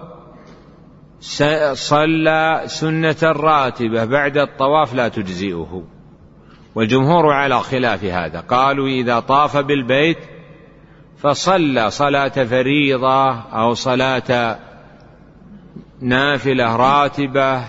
[1.73, 5.85] صلى سنة راتبه بعد الطواف لا تجزئه.
[6.75, 8.41] والجمهور على خلاف هذا.
[8.41, 10.19] قالوا إذا طاف بالبيت
[11.19, 14.59] فصلى صلاة فريضة أو صلاة
[16.01, 17.65] نافلة راتبة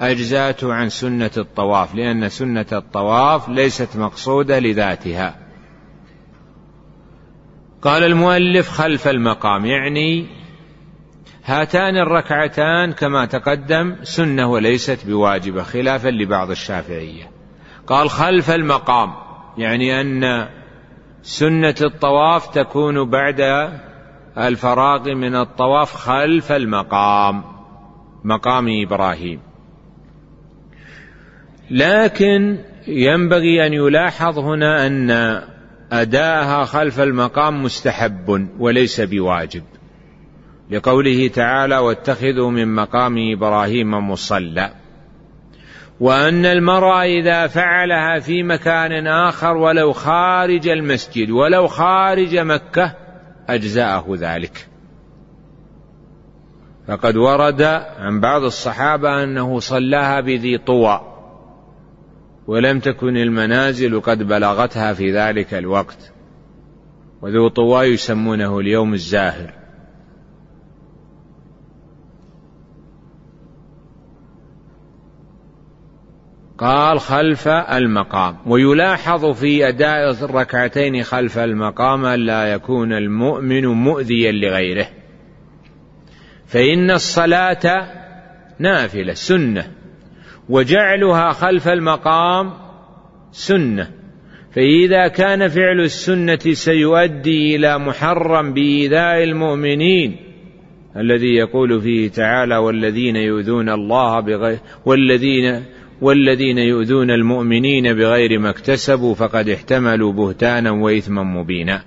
[0.00, 5.36] أجزاته عن سنة الطواف لأن سنة الطواف ليست مقصودة لذاتها.
[7.82, 10.26] قال المؤلف خلف المقام يعني
[11.44, 17.30] هاتان الركعتان كما تقدم سنة وليست بواجبة خلافا لبعض الشافعية.
[17.86, 19.12] قال خلف المقام
[19.58, 20.48] يعني أن
[21.22, 23.70] سنة الطواف تكون بعد
[24.38, 27.49] الفراغ من الطواف خلف المقام.
[28.24, 29.40] مقام إبراهيم.
[31.70, 35.10] لكن ينبغي أن يلاحظ هنا أن
[35.92, 39.62] أداءها خلف المقام مستحب وليس بواجب.
[40.70, 44.72] لقوله تعالى واتخذوا من مقام إبراهيم مصلى
[46.00, 52.94] وأن المرأة إذا فعلها في مكان آخر ولو خارج المسجد ولو خارج مكة
[53.48, 54.69] أجزأه ذلك.
[56.90, 57.62] فقد ورد
[57.98, 61.00] عن بعض الصحابة أنه صلاها بذي طوى
[62.46, 66.12] ولم تكن المنازل قد بلغتها في ذلك الوقت
[67.22, 69.54] وذو طوى يسمونه اليوم الزاهر.
[76.58, 84.99] قال خلف المقام ويلاحظ في أداء الركعتين خلف المقام لا يكون المؤمن مؤذيا لغيره.
[86.50, 87.88] فإن الصلاة
[88.58, 89.64] نافلة سنة.
[90.48, 92.52] وجعلها خلف المقام
[93.32, 94.00] سنة.
[94.52, 100.16] فإذا كان فعل السنة سيؤدي إلى محرم بإيذاء المؤمنين
[100.96, 105.64] الذي يقول فيه تعالى والذين يؤذون الله بغير والذين
[106.00, 111.82] والذين يؤذون المؤمنين بغير ما اكتسبوا فقد احتملوا بهتانا وإثما مبينا.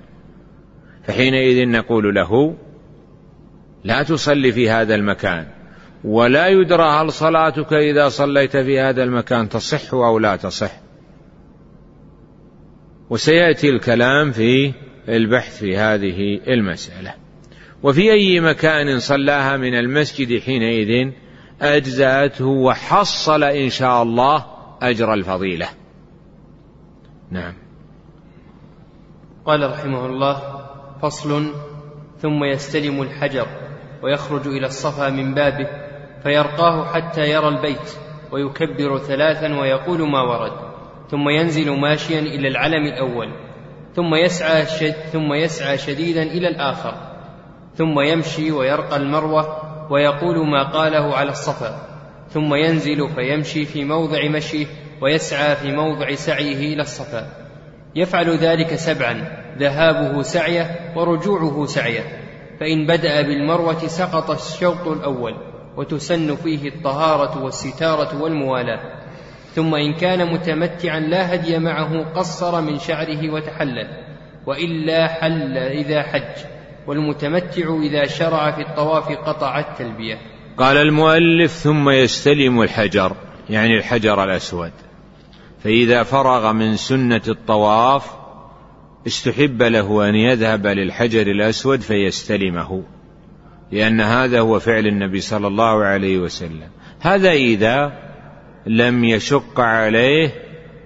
[1.04, 2.56] فحينئذ نقول له
[3.84, 5.48] لا تصلي في هذا المكان.
[6.04, 10.72] ولا يدرى هل صلاتك إذا صليت في هذا المكان تصح أو لا تصح.
[13.10, 14.74] وسيأتي الكلام في
[15.10, 17.14] البحث في هذه المسألة.
[17.84, 21.12] وفي أي مكان صلاها من المسجد حينئذ
[21.62, 24.46] أجزأته وحصل إن شاء الله
[24.82, 25.68] أجر الفضيلة.
[27.32, 27.54] نعم.
[29.46, 30.42] قال رحمه الله
[31.02, 31.54] فصل
[32.22, 33.48] ثم يستلم الحجر.
[34.04, 35.68] ويخرج إلى الصفا من بابه
[36.24, 37.98] فيرقاه حتى يرى البيت
[38.32, 40.52] ويكبر ثلاثا ويقول ما ورد
[41.12, 43.30] ثم ينزل ماشيا إلى العلم الأول
[43.96, 46.94] ثم يسعى شد ثم يسعى شديدا إلى الآخر
[47.76, 49.58] ثم يمشي ويرقى المروة
[49.92, 51.94] ويقول ما قاله على الصفا
[52.30, 54.66] ثم ينزل فيمشي في موضع مشيه
[55.02, 57.28] ويسعى في موضع سعيه إلى الصفا.
[57.96, 62.23] يفعل ذلك سبعا ذهابه سعيه ورجوعه سعيه.
[62.64, 65.36] فإن بدأ بالمروة سقط الشوط الأول
[65.78, 68.80] وتسن فيه الطهارة والستارة والموالاة.
[69.56, 73.88] ثم إن كان متمتعا لا هدي معه قصر من شعره وتحلل.
[74.46, 76.46] وإلا حل إذا حج
[76.88, 80.18] والمتمتع إذا شرع في الطواف قطع التلبية.
[80.58, 83.16] قال المؤلف ثم يستلم الحجر
[83.50, 84.72] يعني الحجر الأسود.
[85.64, 88.23] فإذا فرغ من سنة الطواف
[89.08, 92.84] استحب له أن يذهب للحجر الأسود فيستلمه
[93.72, 96.70] لأن هذا هو فعل النبي صلى الله عليه وسلم.
[97.00, 97.94] هذا إذا
[98.66, 100.32] لم يشق عليه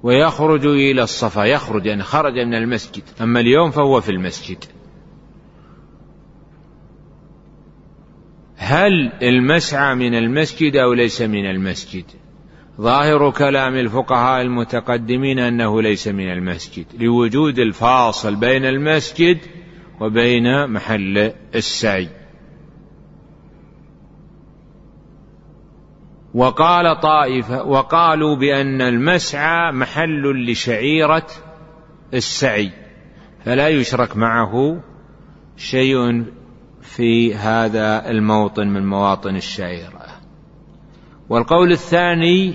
[0.03, 4.65] ويخرج إلى الصفا يخرج يعني خرج من المسجد أما اليوم فهو في المسجد.
[8.57, 12.05] هل المسعى من المسجد أو ليس من المسجد؟
[12.81, 19.39] ظاهر كلام الفقهاء المتقدمين أنه ليس من المسجد لوجود الفاصل بين المسجد
[20.01, 22.09] وبين محل السعي.
[26.35, 31.27] وقال طائفة وقالوا بأن المسعى محل لشعيرة
[32.14, 32.70] السعي
[33.45, 34.81] فلا يشرك معه
[35.57, 36.24] شيء
[36.83, 39.96] في هذا الموطن من مواطن الشعيره
[41.29, 42.55] والقول الثاني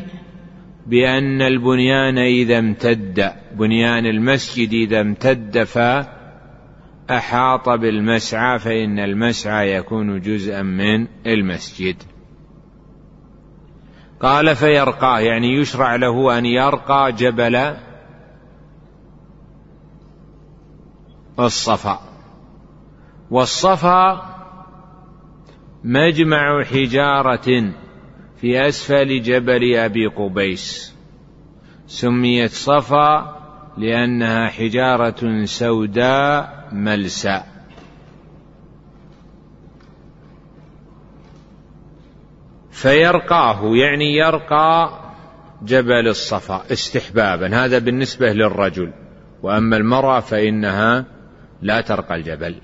[0.87, 5.63] بأن البنيان إذا امتد بنيان المسجد إذا امتد
[7.07, 11.95] فأحاط بالمسعى فإن المسعى يكون جزءا من المسجد.
[14.21, 17.75] قال فيرقاه يعني يشرع له أن يرقى جبل
[21.39, 22.01] الصفا.
[23.31, 24.21] والصفا
[25.83, 27.73] مجمع حجارة
[28.41, 30.95] في أسفل جبل أبي قبيس.
[31.87, 33.37] سميت صفا
[33.77, 37.47] لأنها حجارة سوداء ملساء.
[42.71, 44.99] فيرقاه يعني يرقى
[45.63, 47.65] جبل الصفا استحبابا.
[47.65, 48.93] هذا بالنسبة للرجل.
[49.43, 51.05] وأما المرأة فإنها
[51.61, 52.55] لا ترقى الجبل.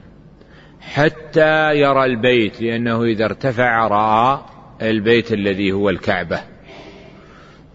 [0.80, 6.40] حتى يرى البيت لأنه إذا ارتفع رأى البيت الذي هو الكعبة.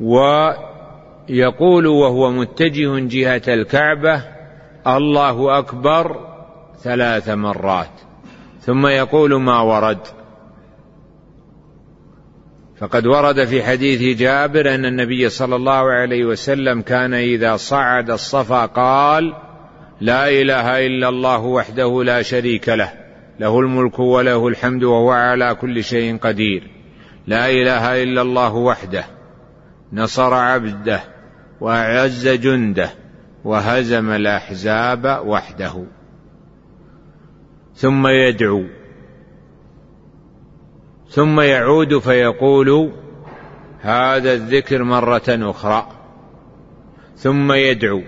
[0.00, 4.22] ويقول وهو متجه جهة الكعبة
[4.86, 6.28] الله أكبر
[6.82, 7.90] ثلاث مرات.
[8.60, 9.98] ثم يقول ما ورد.
[12.78, 18.66] فقد ورد في حديث جابر أن النبي صلى الله عليه وسلم كان إذا صعد الصفا
[18.66, 19.34] قال
[20.00, 22.92] لا إله إلا الله وحده لا شريك له
[23.40, 26.81] له الملك وله الحمد وهو على كل شيء قدير.
[27.26, 29.04] لا إله إلا الله وحده
[29.92, 31.00] نصر عبده
[31.60, 32.90] وأعز جنده
[33.44, 35.84] وهزم الأحزاب وحده.
[37.74, 38.64] ثم يدعو
[41.08, 42.92] ثم يعود فيقول
[43.80, 45.86] هذا الذكر مرة أخرى.
[47.16, 48.02] ثم يدعو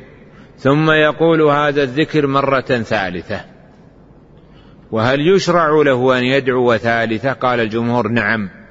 [0.59, 3.41] ثم يقول هذا الذكر مرة ثالثة.
[4.91, 8.64] وهل يشرع له أن يدعو ثالثه قال الجمهور نعم.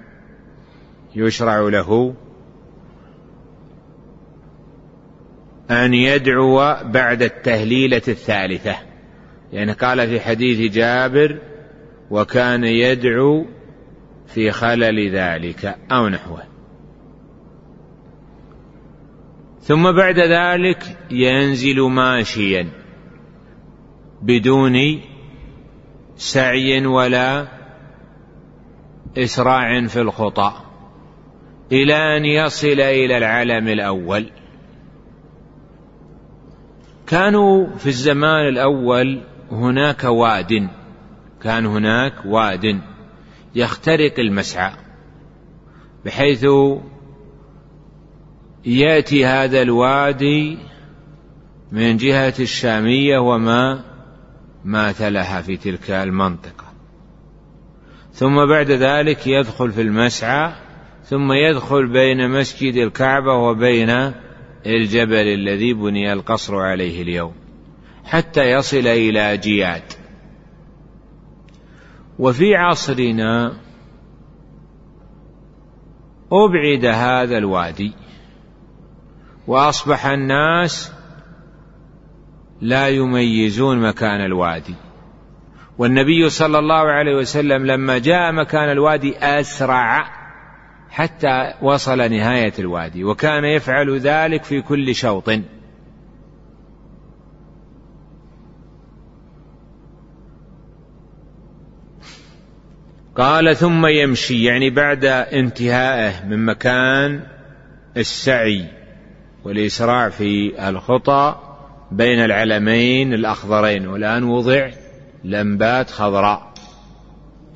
[1.15, 2.13] يشرع له
[5.71, 8.75] أن يدعو بعد التهليلة الثالثة.
[9.53, 11.39] يعني قال في حديث جابر
[12.11, 13.45] وكان يدعو
[14.27, 16.43] في خلل ذلك أو نحوه.
[19.61, 22.69] ثم بعد ذلك ينزل ماشيا
[24.21, 25.01] بدون
[26.15, 27.47] سعي ولا
[29.17, 30.62] إسراع في الخطى
[31.73, 34.29] إلى أن يصل إلى العلم الأول.
[37.07, 39.21] كانوا في الزمان الأول
[39.51, 40.69] هناك واد.
[41.41, 42.81] كان هناك واد
[43.55, 44.73] يخترق المسعى
[46.05, 46.45] بحيث
[48.65, 50.57] يأتي هذا الوادي
[51.71, 53.83] من جهة الشامية وما
[54.65, 56.73] ماثلها في تلك المنطقة.
[58.13, 60.62] ثم بعد ذلك يدخل في المسعى
[61.03, 64.13] ثم يدخل بين مسجد الكعبة وبين
[64.65, 67.33] الجبل الذي بني القصر عليه اليوم
[68.05, 69.83] حتى يصل إلى جياد.
[72.19, 73.53] وفي عصرنا
[76.31, 77.93] أبعد هذا الوادي
[79.47, 80.93] وأصبح الناس
[82.61, 84.75] لا يميزون مكان الوادي.
[85.77, 90.22] والنبي صلى الله عليه وسلم لما جاء مكان الوادي أسرع
[90.93, 95.29] حتى وصل نهاية الوادي وكان يفعل ذلك في كل شوط.
[103.15, 107.23] قال ثم يمشي يعني بعد انتهائه من مكان
[107.97, 108.65] السعي
[109.43, 111.35] والإسراع في الخطى
[111.91, 113.87] بين العلمين الأخضرين.
[113.87, 114.69] والآن وضع
[115.23, 116.53] لمبات خضراء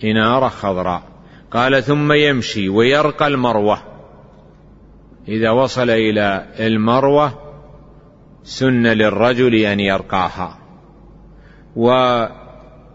[0.04, 1.17] إنارة خضراء.
[1.52, 3.80] قال ثم يمشي ويرقى المروة.
[5.28, 7.48] إذا وصل إلى المروة
[8.44, 10.60] سن للرجل أن يرقاها.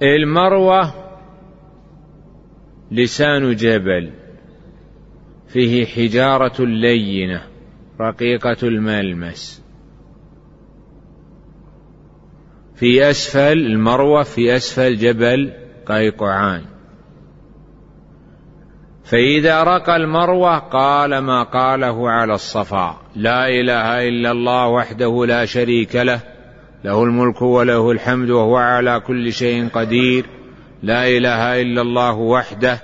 [0.00, 0.94] والمروة
[2.90, 4.11] لسان جبل
[5.48, 7.42] فيه حجارة لينة
[8.00, 9.62] رقيقة الملمس.
[12.74, 15.53] في أسفل المروة في أسفل جبل
[15.86, 16.72] قيقعان.
[19.05, 23.00] فإذا رقى المروة قال ما قاله على الصفا.
[23.16, 26.20] لا إله إلا الله وحده لا شريك له.
[26.84, 30.26] له الملك وله الحمد وهو على كل شيء قدير.
[30.82, 32.80] لا إله إلا الله وحده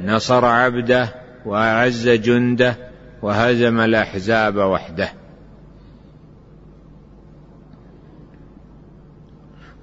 [0.00, 1.14] نصر عبده
[1.46, 2.76] وأعز جنده
[3.22, 5.12] وهزم الأحزاب وحده.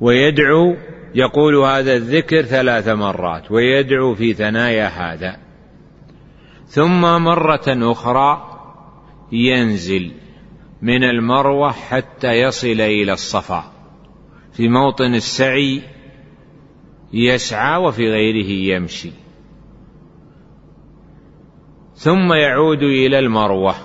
[0.01, 0.75] ويدعو
[1.15, 5.46] يقول هذا الذكر ثلاث مرات ويدعو في ثنايا هذا.
[6.67, 8.59] ثم مرة أخرى
[9.31, 10.11] ينزل
[10.81, 13.63] من المروة حتى يصل إلى الصفا.
[14.51, 15.81] في موطن السعي
[17.13, 19.11] يسعى وفي غيره يمشي.
[21.95, 23.75] ثم يعود إلى المروة.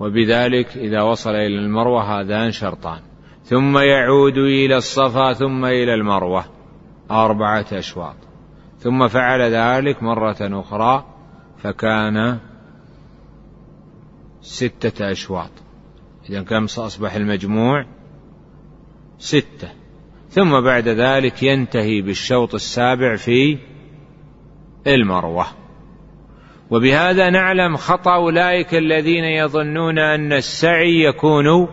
[0.00, 3.00] وبذلك إذا وصل إلى المروة هذان شرطان.
[3.44, 6.44] ثم يعود إلى الصفا ثم إلى المروة.
[7.10, 8.29] أربعة أشواط.
[8.80, 11.04] ثم فعل ذلك مرة أخرى
[11.62, 12.38] فكان
[14.40, 15.50] ستة أشواط.
[16.30, 17.84] إذا كم أصبح المجموع؟
[19.18, 19.68] ستة.
[20.28, 23.58] ثم بعد ذلك ينتهي بالشوط السابع في
[24.86, 25.46] المروة.
[26.70, 31.68] وبهذا نعلم خطأ أولئك الذين يظنون أن السعي يكون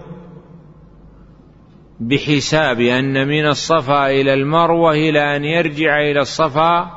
[2.00, 6.97] بحساب أن من الصفا إلى المروة إلى أن يرجع إلى الصفا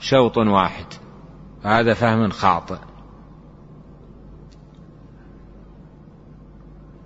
[0.00, 0.86] شوط واحد.
[1.64, 2.78] هذا فهم خاطئ.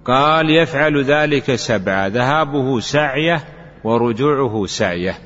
[0.04, 2.06] قال يفعل ذلك سبعة.
[2.06, 3.44] ذهابه سعية
[3.84, 5.18] ورجوعه سعية.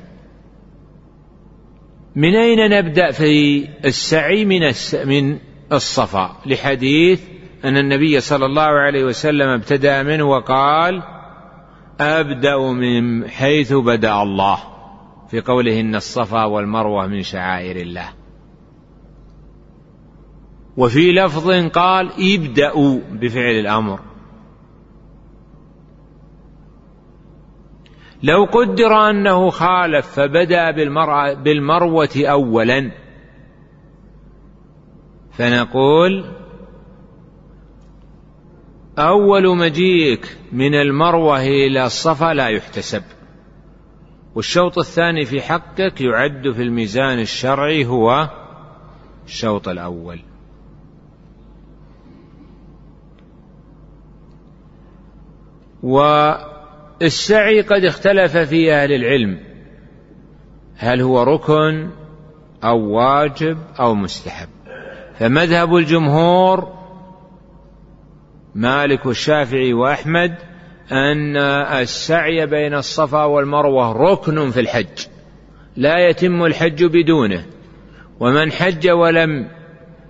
[2.15, 4.61] من أين نبدأ في السعي من
[5.05, 5.39] من
[5.71, 7.21] الصفا؟ لحديث
[7.65, 11.03] أن النبي صلى الله عليه وسلم ابتدأ منه وقال
[11.99, 14.76] أبدأ من حيث بدأ الله.
[15.29, 18.09] في قوله إن الصفا والمروة من شعائر الله.
[20.77, 23.99] وفي لفظ قال ابدأوا بفعل الأمر.
[28.23, 30.71] لو قدر أنه خالف فبدأ
[31.33, 32.91] بالمروة أولا.
[35.31, 36.25] فنقول
[38.99, 43.03] أول مجيئك من المروة إلى الصفا لا يحتسب.
[44.37, 48.29] والشوط الثاني في حقك يعد في الميزان الشرعي هو
[49.25, 50.19] الشوط الأول.
[55.83, 59.39] والسعي قد اختلف في أهل العلم.
[60.75, 61.89] هل هو ركن
[62.63, 64.49] أو واجب أو مستحب؟
[65.19, 66.77] فمذهب الجمهور
[68.55, 70.46] مالك والشافعي وأحمد
[70.91, 71.37] أن
[71.81, 75.07] السعي بين الصفا والمروة ركن في الحج.
[75.75, 77.45] لا يتم الحج بدونه.
[78.19, 79.49] ومن حج ولم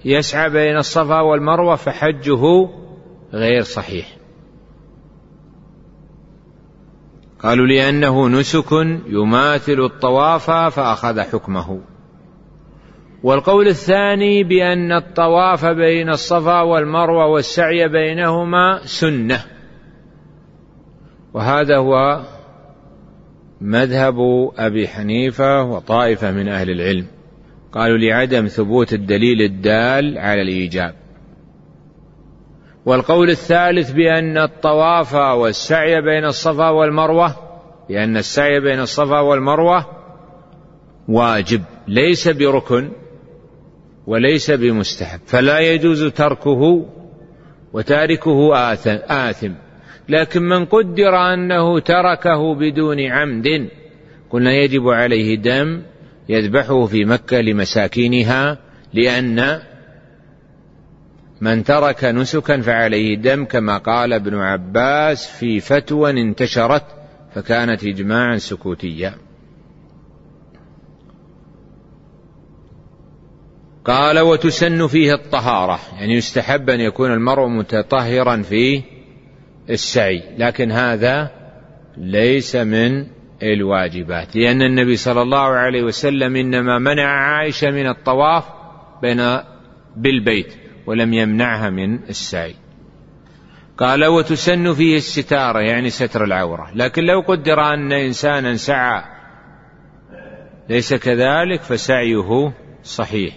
[0.05, 2.69] يسعى بين الصفا والمروة فحجه
[3.34, 4.17] غير صحيح.
[7.43, 8.71] قالوا لأنه نسك
[9.07, 11.82] يماثل الطواف فأخذ حكمه.
[13.23, 19.57] والقول الثاني بأن الطواف بين الصفا والمروة والسعي بينهما سنة.
[21.34, 22.21] وهذا هو
[23.61, 24.15] مذهب
[24.57, 27.07] أبي حنيفة وطائفة من أهل العلم.
[27.71, 30.95] قالوا لعدم ثبوت الدليل الدال على الإيجاب.
[32.86, 37.36] والقول الثالث بأن الطواف والسعي بين الصفا والمروة
[37.89, 39.86] بأن السعي بين الصفا والمروة
[41.07, 42.91] واجب ليس بركن
[44.07, 45.19] وليس بمستحب.
[45.25, 46.86] فلا يجوز تركه
[47.73, 48.55] وتاركه
[49.09, 49.53] آثم
[50.10, 53.70] لكن من قدر أنه تركه بدون عمد
[54.30, 55.82] قلنا يجب عليه دم
[56.30, 58.58] يذبحه في مكة لمساكينها
[58.93, 59.60] لأن
[61.41, 66.86] من ترك نسكا فعليه دم كما قال ابن عباس في فتوى انتشرت
[67.36, 69.14] فكانت إجماعا سكوتيا
[73.86, 75.80] قال وتسن فيه الطهارة.
[75.99, 78.84] يعني يستحب أن يكون المرء متطهرا في
[79.70, 81.32] السعي لكن هذا
[81.97, 83.05] ليس من
[83.43, 88.43] الواجبات لأن النبي صلى الله عليه وسلم إنما منع عائشة من الطواف
[89.01, 89.39] بين
[89.95, 90.53] بالبيت
[90.86, 92.55] ولم يمنعها من السعي.
[93.78, 96.72] قال وتسن فيه الستارة يعني ستر العورة.
[96.76, 99.03] لكن لو قدر أن إنسانا سعى
[100.70, 102.53] ليس كذلك فسعيه
[102.84, 103.34] صحيح.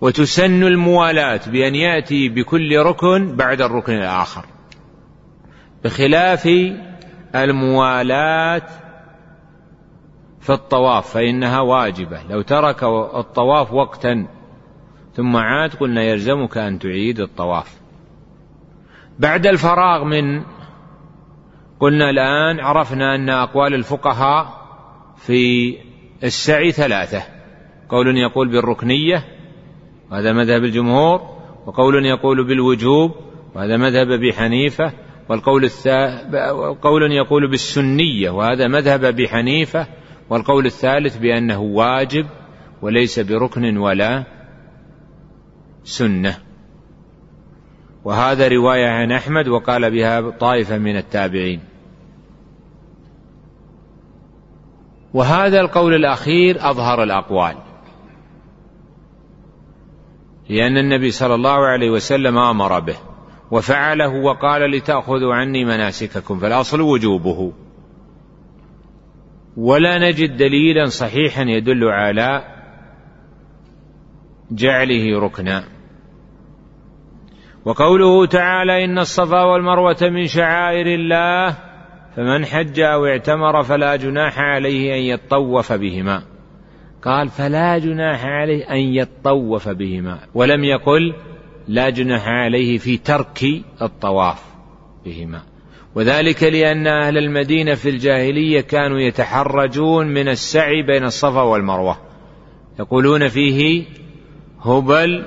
[0.00, 4.44] وتسن الموالاة بأن يأتي بكل ركن بعد الركن الآخر.
[5.84, 6.48] بخلاف
[7.34, 8.62] الموالاة
[10.40, 12.22] في الطواف فإنها واجبة.
[12.30, 14.26] لو ترك الطواف وقتا
[15.14, 17.80] ثم عاد قلنا يلزمك أن تعيد الطواف.
[19.18, 20.42] بعد الفراغ من
[21.80, 24.66] قلنا الآن عرفنا أن أقوال الفقهاء
[25.16, 25.74] في
[26.24, 27.22] السعي ثلاثة.
[27.88, 29.24] قول يقول بالركنية
[30.10, 31.20] وهذا مذهب الجمهور
[31.66, 33.14] وقول يقول بالوجوب
[33.54, 34.92] وهذا مذهب أبي حنيفة
[35.28, 36.34] والقول الثالث
[36.82, 39.86] قول يقول بالسنية وهذا مذهب أبي حنيفة
[40.30, 42.26] والقول الثالث بأنه واجب
[42.82, 44.24] وليس بركن ولا
[45.84, 46.38] سنة.
[48.04, 51.60] وهذا رواية عن أحمد وقال بها طائفة من التابعين.
[55.14, 57.56] وهذا القول الأخير أظهر الأقوال.
[60.48, 62.96] لأن النبي صلى الله عليه وسلم أمر به.
[63.50, 67.52] وفعله وقال لتأخذوا عني مناسككم فالأصل وجوبه.
[69.56, 72.44] ولا نجد دليلا صحيحا يدل على
[74.50, 75.64] جعله ركنا.
[77.64, 81.56] وقوله تعالى إن الصفا والمروة من شعائر الله
[82.16, 86.22] فمن حج أو اعتمر فلا جناح عليه أن يطوف بهما.
[87.02, 90.18] قال فلا جناح عليه أن يطوف بهما.
[90.34, 91.14] ولم يقل
[91.68, 93.44] لا جناح عليه في ترك
[93.82, 94.42] الطواف
[95.04, 95.42] بهما.
[95.94, 101.98] وذلك لأن أهل المدينة في الجاهلية كانوا يتحرجون من السعي بين الصفا والمروة.
[102.80, 103.84] يقولون فيه
[104.60, 105.26] هبل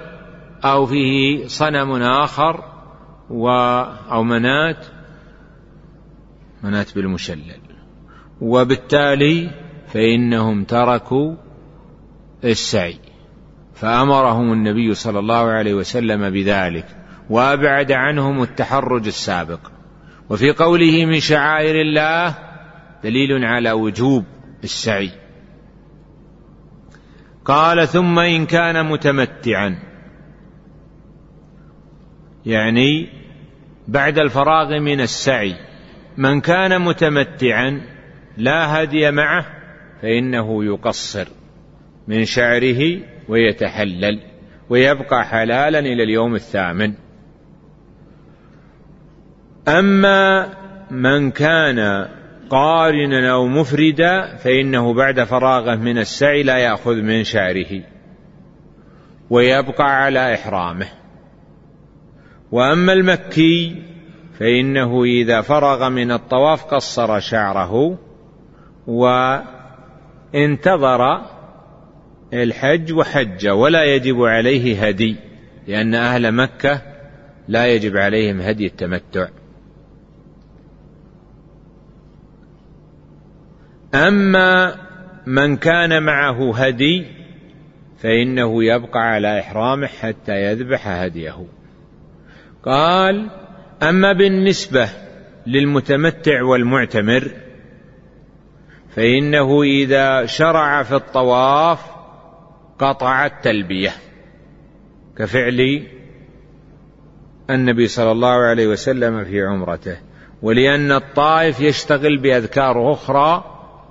[0.64, 2.64] أو فيه صنم آخر
[3.30, 3.50] و
[4.12, 4.86] أو منات
[6.64, 7.62] منات بالمشلل.
[8.42, 9.52] وبالتالي
[9.88, 11.36] فإنهم تركوا
[12.44, 13.11] السعي.
[13.76, 16.86] فأمرهم النبي صلى الله عليه وسلم بذلك
[17.30, 19.59] وأبعد عنهم التحرج السابق.
[20.30, 22.36] وفي قوله من شعائر الله
[23.03, 24.26] دليل على وجوب
[24.63, 25.11] السعي.
[27.45, 29.80] قال ثم إن كان متمتعا.
[32.45, 33.09] يعني
[33.88, 35.55] بعد الفراغ من السعي.
[36.17, 37.82] من كان متمتعا
[38.38, 39.45] لا هدي معه
[40.01, 41.28] فإنه يقصر.
[42.07, 42.99] من شعره
[43.32, 44.19] ويتحلل
[44.69, 46.93] ويبقى حلالا إلى اليوم الثامن.
[49.67, 50.49] أما
[50.91, 52.07] من كان
[52.49, 57.84] قارنا أو مفردا فإنه بعد فراغه من السعي لا يأخذ من شعره
[59.29, 60.88] ويبقى على إحرامه.
[62.51, 63.84] وأما المكي
[64.39, 67.97] فإنه إذا فرغ من الطواف قصر شعره
[70.34, 71.21] وانتظر
[72.34, 75.15] الحج وحج ولا يجب عليه هدي
[75.67, 76.82] لأن أهل مكة
[77.47, 79.27] لا يجب عليهم هدي التمتع.
[83.95, 84.75] أما
[85.25, 87.05] من كان معه هدي
[87.97, 91.45] فإنه يبقى على إحرامه حتى يذبح هديه.
[92.63, 93.29] قال
[93.84, 94.89] أما بالنسبة
[95.47, 97.32] للمتمتع والمعتمر
[98.95, 101.91] فإنه إذا شرع في الطواف
[102.82, 103.91] قطع التلبية
[105.17, 105.88] كفعل
[107.49, 109.97] النبي صلى الله عليه وسلم في عمرته.
[110.41, 113.43] ولأن الطائف يشتغل بأذكار أخرى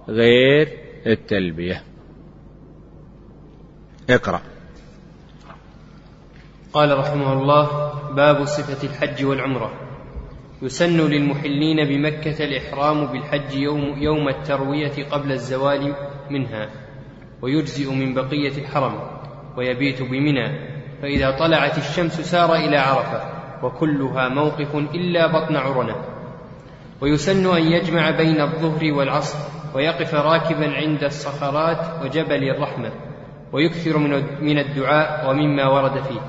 [0.08, 0.68] غير
[1.06, 1.82] التلبية.
[4.10, 4.40] اقرأ.
[6.72, 9.72] قال رحمه الله باب صفة الحج والعمرة.
[10.62, 15.94] يسن للمحلين بمكة الإحرام بالحج يوم, يوم التروية قبل الزوال
[16.30, 16.89] منها.
[17.42, 18.94] ويجزئ من بقية الحرم
[19.56, 20.70] ويبيت بمنى
[21.02, 23.22] فإذا طلعت الشمس سار إلى عرفة
[23.62, 25.96] وكلها موقف إلا بطن عرنة.
[27.00, 29.38] ويسن أن يجمع بين الظهر والعصر
[29.74, 32.90] ويقف راكبا عند الصخرات وجبل الرحمة
[33.52, 33.98] ويكثر
[34.40, 36.20] من الدعاء ومما ورد فيه.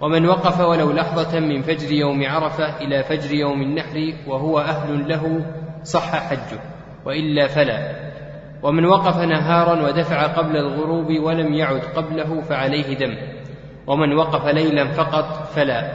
[0.00, 5.46] ومن وقف ولو لحظة من فجر يوم عرفة إلى فجر يوم النحر وهو أهل له
[5.84, 6.60] صح حجه
[7.04, 8.07] وإلا فلا.
[8.62, 13.16] ومن وقف نهارا ودفع قبل الغروب ولم يعد قبله فعليه دم
[13.86, 15.92] ومن وقف ليلا فقط فلا.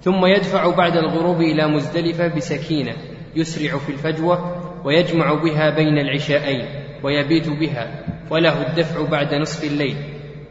[0.00, 2.92] ثم يدفع بعد الغروب إلى مزدلفة بسكينة
[3.36, 6.64] يسرع في الفجوة ويجمع بها بين العشاءين
[7.02, 7.88] ويبيت بها
[8.30, 9.96] وله الدفع بعد نصف الليل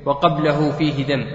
[0.06, 1.26] وقبله فيه دم.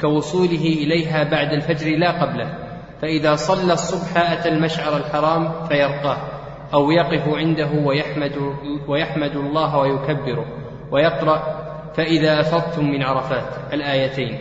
[0.00, 2.54] كوصوله إليها بعد الفجر لا قبله
[3.02, 6.18] فإذا صلى الصبح أتى المشعر الحرام فيرقاه.
[6.74, 8.32] أو يقف عنده ويحمد,
[8.88, 10.46] ويحمد الله ويكبره
[10.90, 11.60] ويقرأ
[11.94, 14.38] فإذا أفضتم من عرفات الآيتين.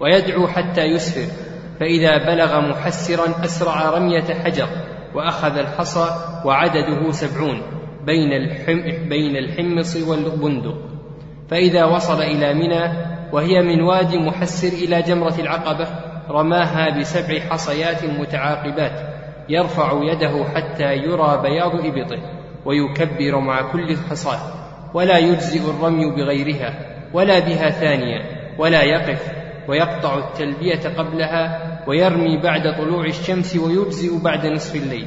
[0.00, 1.32] ويدعو حتى يسفر
[1.80, 4.68] فإذا بلغ محسرا أسرع رمية حجر
[5.14, 6.06] وأخذ الحصى
[6.44, 7.62] وعدده سبعون
[8.06, 10.78] بين, الحم بين الحمص والبندق.
[11.50, 15.88] فإذا وصل إلى منى وهي من وادي محسر إلى جمرة العقبة
[16.30, 19.19] رماها بسبع حصيات متعاقبات.
[19.50, 22.18] يرفع يده حتى يرى بياض إبطه
[22.64, 24.38] ويكبر مع كل حصاة
[24.94, 26.74] ولا يجزئ الرمي بغيرها
[27.12, 28.20] ولا بها ثانية
[28.58, 29.32] ولا يقف
[29.68, 35.06] ويقطع التلبية قبلها ويرمي بعد طلوع الشمس ويجزئ بعد نصف الليل.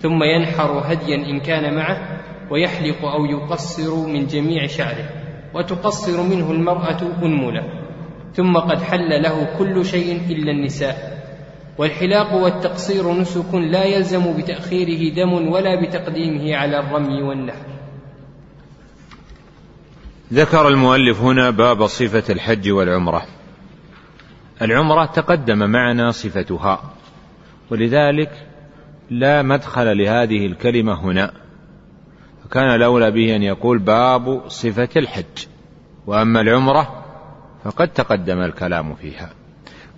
[0.00, 2.20] ثم ينحر هديا إن كان معه
[2.50, 5.08] ويحلق أو يقصر من جميع شعره.
[5.54, 7.62] وتقصر منه المرأة أنملة.
[8.34, 11.21] ثم قد حل له كل شيء إلا النساء.
[11.78, 17.72] والحلاق والتقصير نسك لا يلزم بتأخيره دم ولا بتقديمه على الرمي والنحر
[20.32, 23.22] ذكر المؤلف هنا باب صفة الحج والعمرة.
[24.62, 26.92] العمرة تقدم معنا صفتها
[27.70, 28.46] ولذلك
[29.10, 31.32] لا مدخل لهذه الكلمة هنا.
[32.44, 35.46] فكان الأولى به أن يقول باب صفة الحج
[36.06, 37.04] وأما العمرة
[37.64, 39.30] فقد تقدم الكلام فيها.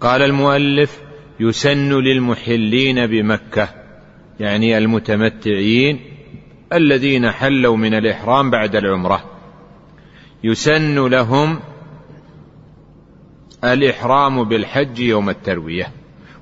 [0.01, 1.03] قال المؤلف
[1.41, 3.69] يسن للمحلين بمكة
[4.41, 6.01] يعني المتمتعين
[6.73, 9.25] الذين حلوا من الإحرام بعد العمرة.
[10.45, 11.61] يسن لهم
[13.65, 15.87] الإحرام بالحج يوم التروية.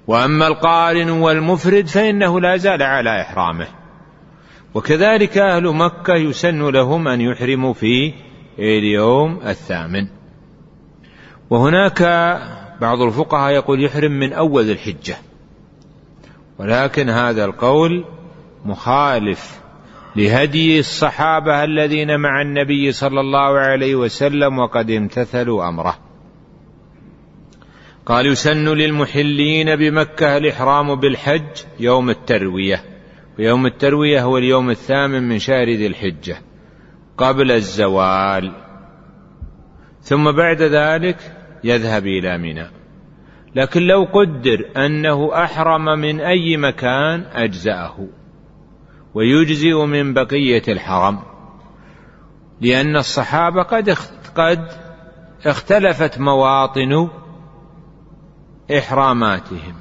[0.06, 3.66] وأما القارن والمفرد فإنه لا زال على إحرامه.
[4.74, 8.12] وكذلك أهل مكة يسن لهم أن يحرموا في
[8.58, 10.06] اليوم الثامن.
[11.50, 12.02] وهناك
[12.82, 15.16] بعض الفقهاء يقول يحرم من أول الحجة.
[16.58, 18.04] ولكن هذا القول
[18.64, 19.60] مخالف
[20.16, 25.98] لهدي الصحابة الذين مع النبي صلى الله عليه وسلم وقد امتثلوا أمره.
[28.06, 32.84] قال يسن للمحلين بمكة الإحرام بالحج يوم التروية.
[33.38, 36.36] ويوم التروية هو اليوم الثامن من شهر ذي الحجة
[37.16, 38.52] قبل الزوال.
[40.00, 42.66] ثم بعد ذلك يذهب إلى منى.
[43.54, 48.08] لكن لو قدر أنه أحرم من أي مكان أجزأه.
[49.14, 51.18] ويجزئ من بقية الحرم.
[52.60, 53.62] لأن الصحابة
[54.34, 54.68] قد
[55.46, 57.08] اختلفت مواطن
[58.78, 59.74] إحراماتهم.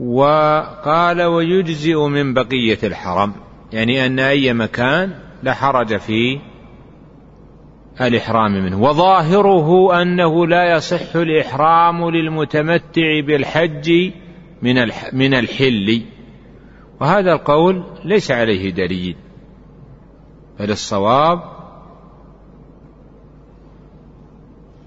[0.00, 3.32] وقال ويجزئ من بقية الحرم.
[3.72, 6.40] يعني أن أي مكان لا حرج في
[8.00, 8.82] الإحرام منه.
[8.82, 13.90] وظاهره أنه لا يصح الإحرام للمتمتع بالحج
[14.62, 14.74] من
[15.12, 16.02] من الحل.
[17.00, 19.16] وهذا القول ليس عليه دليل.
[20.60, 21.56] بل الصواب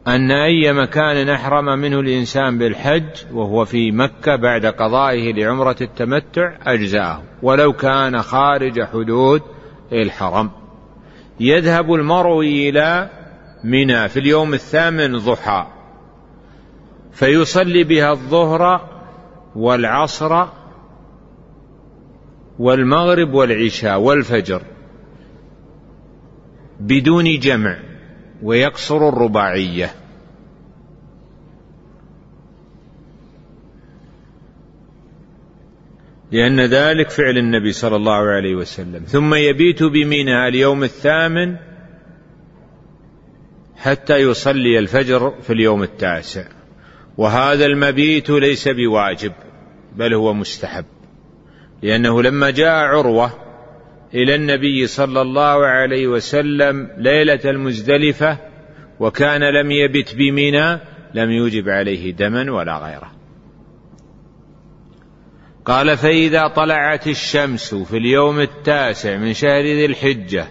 [0.07, 7.21] أن أي مكان أحرم منه الإنسان بالحج وهو في مكة بعد قضائه لعمرة التمتع أجزأه.
[7.41, 9.41] ولو كان خارج حدود
[9.91, 10.51] الحرم.
[11.39, 13.09] يذهب المرء إلى
[13.63, 15.67] منى في اليوم الثامن ضحى
[17.11, 18.89] فيصلي بها الظهر
[19.55, 20.45] والعصر
[22.59, 24.61] والمغرب والعشاء والفجر
[26.79, 27.77] بدون جمع
[28.43, 29.91] ويقصر الرباعية.
[36.31, 39.03] لأن ذلك فعل النبي صلى الله عليه وسلم.
[39.07, 41.55] ثم يبيت بمنى اليوم الثامن
[43.77, 46.45] حتى يصلي الفجر في اليوم التاسع.
[47.17, 49.31] وهذا المبيت ليس بواجب
[49.95, 50.85] بل هو مستحب
[51.81, 53.31] لأنه لما جاء عروة
[54.13, 58.37] إلى النبي صلى الله عليه وسلم ليلة المزدلفة
[58.99, 60.79] وكان لم يبت بمنى
[61.13, 63.18] لم يوجب عليه دما ولا غيره.
[65.69, 70.47] قال فإذا طلعت الشمس في اليوم التاسع من شهر ذي الحجة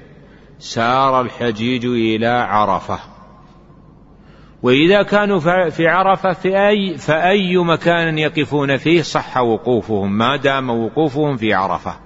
[0.58, 2.98] سار الحجيج إلى عرفة.
[4.62, 5.38] وإذا كانوا
[5.70, 11.96] في عرفة في أي فأي مكان يقفون فيه صح وقوفهم ما دام وقوفهم في عرفة.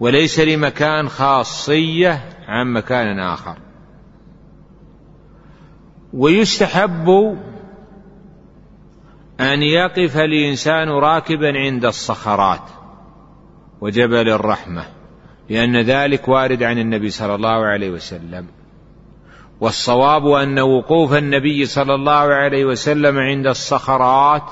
[0.00, 3.56] وليس لمكان خاصية عن مكان آخر.
[6.12, 7.36] ويستحب
[9.40, 12.62] أن يقف الإنسان راكبا عند الصخرات
[13.80, 14.86] وجبل الرحمة
[15.50, 18.46] لأن ذلك وارد عن النبي صلى الله عليه وسلم.
[19.60, 24.42] والصواب أن وقوف النبي صلى الله عليه وسلم عند الصخرات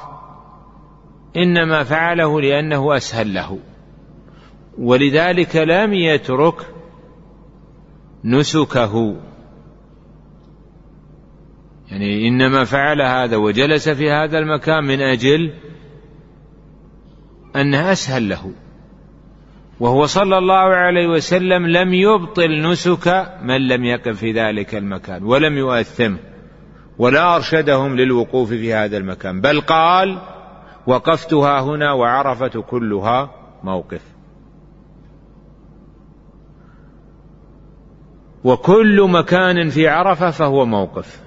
[1.37, 3.59] إنما فعله لأنه أسهل له.
[4.79, 6.67] ولذلك لم يترك
[8.25, 9.17] نسكه.
[11.91, 15.53] يعني إنما فعل هذا وجلس في هذا المكان من أجل
[17.57, 18.53] أنه أسهل له.
[19.81, 25.59] وهو صلى الله عليه وسلم لم يبطل نسك من لم يقف في ذلك المكان ولم
[25.59, 26.19] يؤثمه
[26.99, 30.19] ولا أرشدهم للوقوف في هذا المكان بل قال
[30.87, 33.31] وقفتها هنا وعرفة كلها
[33.63, 34.03] موقف.
[38.45, 41.26] وكل مكان في عرفة فهو موقف.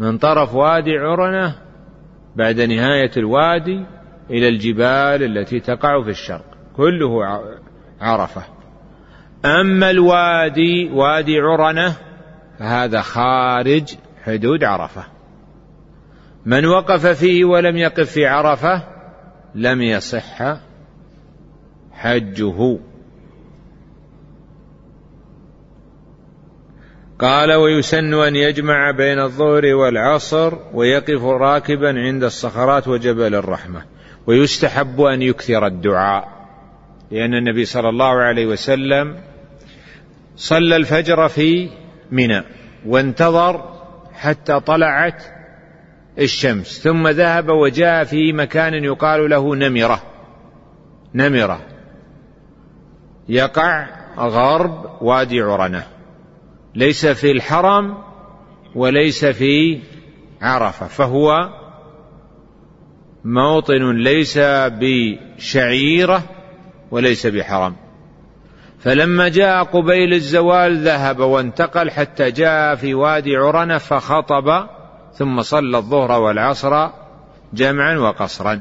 [0.00, 1.54] من طرف وادي عرنة
[2.36, 3.86] بعد نهاية الوادي
[4.30, 6.44] إلى الجبال التي تقع في الشرق
[6.76, 7.24] كله
[8.00, 8.42] عرفة.
[9.44, 11.96] أما الوادي وادي عرنة
[12.58, 13.94] فهذا خارج
[14.24, 15.04] حدود عرفة.
[16.46, 18.82] من وقف فيه ولم يقف في عرفة
[19.54, 20.56] لم يصح
[21.92, 22.78] حجه.
[27.18, 33.82] قال ويسن أن يجمع بين الظهر والعصر ويقف راكبا عند الصخرات وجبل الرحمة
[34.26, 36.28] ويستحب أن يكثر الدعاء
[37.10, 39.20] لأن النبي صلى الله عليه وسلم
[40.36, 41.70] صلى الفجر في
[42.10, 42.42] منى
[42.86, 43.78] وانتظر
[44.12, 45.22] حتى طلعت
[46.18, 50.02] الشمس ثم ذهب وجاء في مكان يقال له نمرة
[51.14, 51.60] نمرة
[53.28, 53.86] يقع
[54.18, 55.97] غرب وادي عرنة.
[56.74, 57.98] ليس في الحرم
[58.74, 59.80] وليس في
[60.42, 61.48] عرفة فهو
[63.24, 66.22] موطن ليس بشعيرة
[66.90, 67.76] وليس بحرم.
[68.78, 74.66] فلما جاء قبيل الزوال ذهب وانتقل حتى جاء في وادي عرنة فخطب
[75.12, 76.88] ثم صلى الظهر والعصر
[77.52, 78.60] جمعا وقصرا.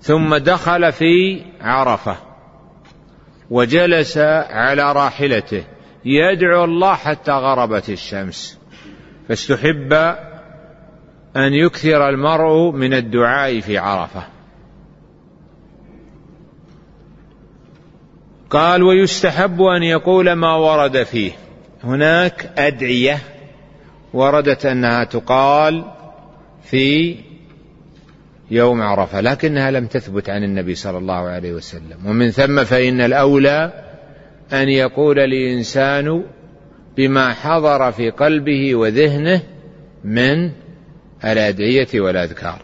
[0.00, 2.16] ثم دخل في عرفة
[3.50, 4.18] وجلس
[4.50, 5.64] على راحلته.
[6.04, 8.58] يدعو الله حتى غربت الشمس.
[9.28, 9.92] فاستحب
[11.36, 14.22] أن يكثر المرء من الدعاء في عرفة.
[18.50, 21.32] قال ويستحب أن يقول ما ورد فيه.
[21.84, 23.18] هناك أدعية
[24.12, 25.84] وردت أنها تقال
[26.62, 27.16] في
[28.50, 32.06] يوم عرفة لكنها لم تثبت عن النبي صلى الله عليه وسلم.
[32.06, 33.89] ومن ثم فإن الأولى
[34.52, 36.24] أن يقول الإنسان
[36.96, 39.42] بما حضر في قلبه وذهنه
[40.04, 40.50] من
[41.24, 42.62] الأدعية والأذكار.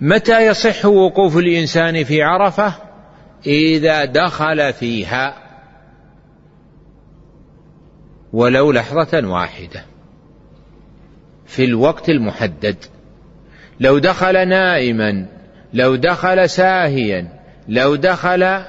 [0.00, 2.74] متى يصح وقوف الإنسان في عرفة؟
[3.46, 5.42] إذا دخل فيها.
[8.32, 9.84] ولو لحظة واحدة.
[11.46, 12.76] في الوقت المحدد.
[13.80, 15.26] لو دخل نائما
[15.74, 17.35] لو دخل ساهيا
[17.68, 18.62] لو دخل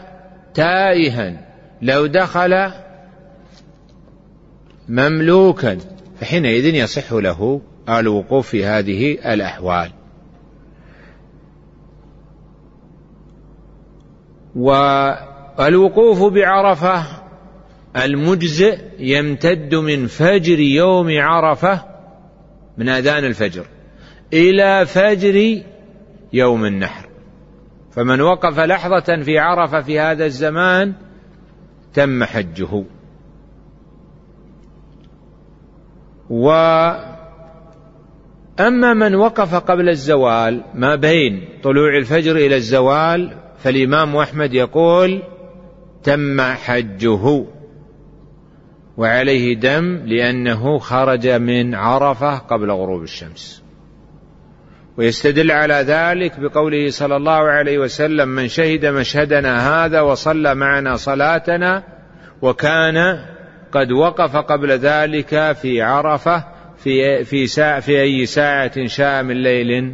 [0.53, 1.47] تائها
[1.81, 2.71] لو دخل
[4.89, 5.77] مملوكا
[6.19, 9.91] فحينئذ يصح له الوقوف في هذه الأحوال.
[14.55, 17.03] والوقوف بعرفة
[17.95, 21.83] المجزئ يمتد من فجر يوم عرفة
[22.77, 23.65] من أذان الفجر
[24.33, 25.63] إلى فجر
[26.33, 27.06] يوم النحر.
[27.97, 30.93] فمن وقف لحظة في عرفة في هذا الزمان
[31.93, 32.83] تم حجه.
[36.29, 37.33] وأما
[38.93, 45.23] من وقف قبل الزوال ما بين طلوع الفجر إلى الزوال فالإمام أحمد يقول
[46.03, 47.45] تم حجه.
[48.97, 53.66] وعليه دم لأنه خرج من عرفة قبل غروب الشمس.
[54.97, 61.83] ويستدل على ذلك بقوله صلى الله عليه وسلم من شهد مشهدنا هذا وصلى معنا صلاتنا
[62.41, 63.25] وكان
[63.71, 66.43] قد وقف قبل ذلك في عرفة
[66.77, 69.93] في في ساعة في أي ساعة شاء من ليل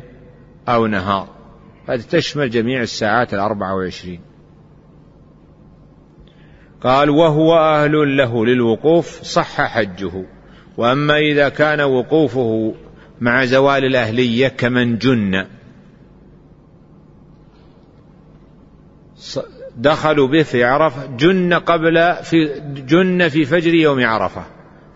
[0.70, 1.28] أو نهار.
[1.90, 4.22] هذه تشمل جميع الساعات الأربعة وعشرين.
[6.82, 10.26] قال وهو أهل له للوقوف صح حجه.
[10.78, 12.74] وأما إذا كان وقوفه
[13.24, 15.46] مع زوال الأهلية كمن جن.
[19.78, 24.44] دخلوا به في عرفة جن قبل في جن في فجر يوم عرفة.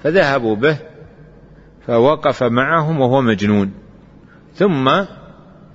[0.04, 0.78] فذهبوا به
[1.88, 3.72] فوقف معهم وهو مجنون.
[4.54, 4.90] ثم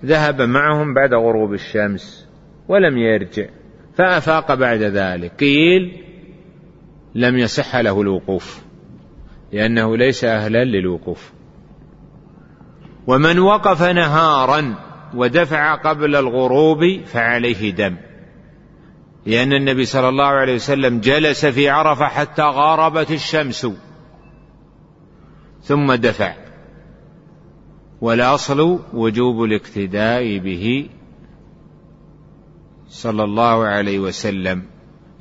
[0.04, 2.28] ذهب معهم بعد غروب الشمس
[2.68, 3.46] ولم يرجع
[3.94, 5.32] فأفاق بعد ذلك.
[5.40, 6.02] قيل
[7.14, 8.62] لم يصح له الوقوف
[9.52, 11.32] لأنه ليس أهلا للوقوف.
[13.06, 14.74] ومن وقف نهارا
[15.14, 17.96] ودفع قبل الغروب فعليه دم.
[19.26, 23.66] لأن النبي صلى الله عليه وسلم جلس في عرفة حتى غاربت الشمس.
[25.62, 26.34] ثم دفع.
[28.00, 30.88] والأصل وجوب الاقتداء به
[32.88, 34.62] صلى الله عليه وسلم.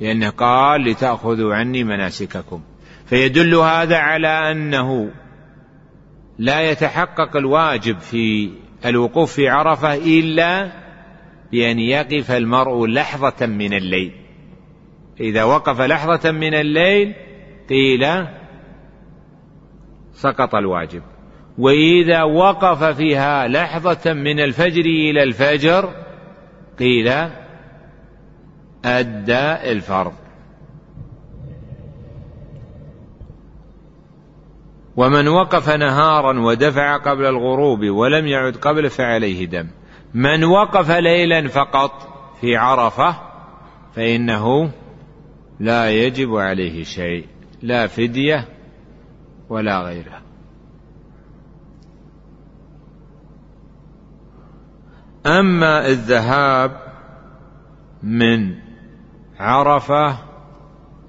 [0.00, 2.60] لأنه قال لتأخذوا عني مناسككم.
[3.06, 5.10] فيدل هذا على أنه
[6.38, 8.50] لا يتحقق الواجب في
[8.86, 10.72] الوقوف في عرفة إلا
[11.52, 14.12] بأن يقف المرء لحظة من الليل.
[15.20, 17.14] إذا وقف لحظة من الليل
[17.68, 18.26] قيل
[20.12, 21.02] سقط الواجب.
[21.58, 25.94] وإذا وقف فيها لحظة من الفجر إلى الفجر
[26.78, 27.08] قيل
[28.84, 30.21] أدى الفرض.
[34.96, 39.68] ومن وقف نهارا ودفع قبل الغروب ولم يعد قبل فعليه دم.
[40.14, 41.92] من وقف ليلا فقط
[42.40, 43.16] في عرفة
[43.94, 44.72] فإنه
[45.60, 47.26] لا يجب عليه شيء
[47.62, 48.48] لا فدية
[49.48, 50.22] ولا غيرها.
[55.26, 56.82] أما الذهاب
[58.02, 58.54] من
[59.38, 60.18] عرفة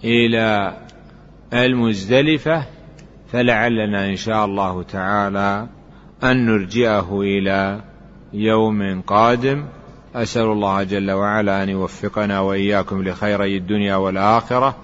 [0.04, 0.78] إلى
[1.54, 2.73] المزدلفة
[3.34, 5.68] فلعلنا إن شاء الله تعالى
[6.24, 7.82] أن نرجئه إلى
[8.34, 9.66] يوم قادم.
[10.16, 14.76] أسأل الله جل وعلا أن يوفقنا وإياكم لخيري الدنيا والآخرة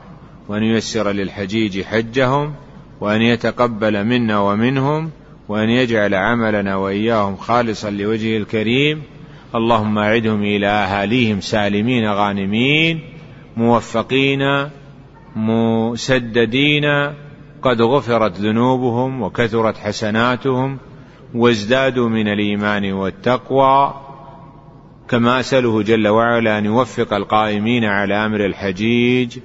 [0.47, 2.53] وأن ييسر للحجيج حجهم
[3.01, 5.11] وأن يتقبل منا ومنهم
[5.47, 9.01] وأن يجعل عملنا وإياهم خالصا لوجهه الكريم.
[9.55, 12.99] اللهم أعدهم إلى أهاليهم سالمين غانمين
[13.57, 14.69] موفقين
[15.35, 16.85] مسددين
[17.61, 20.77] قد غفرت ذنوبهم وكثرت حسناتهم
[21.33, 23.93] وازدادوا من الإيمان والتقوى
[25.09, 29.39] كما أسأله جل وعلا أن يوفق القائمين على أمر الحجيج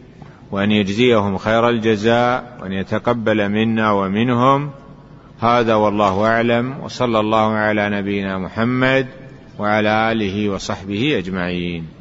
[0.50, 4.70] وأن يجزيهم خير الجزاء وأن يتقبل منا ومنهم.
[5.40, 9.06] هذا والله أعلم وصلى الله على نبينا محمد
[9.58, 11.93] وعلى آله وصحبه أجمعين.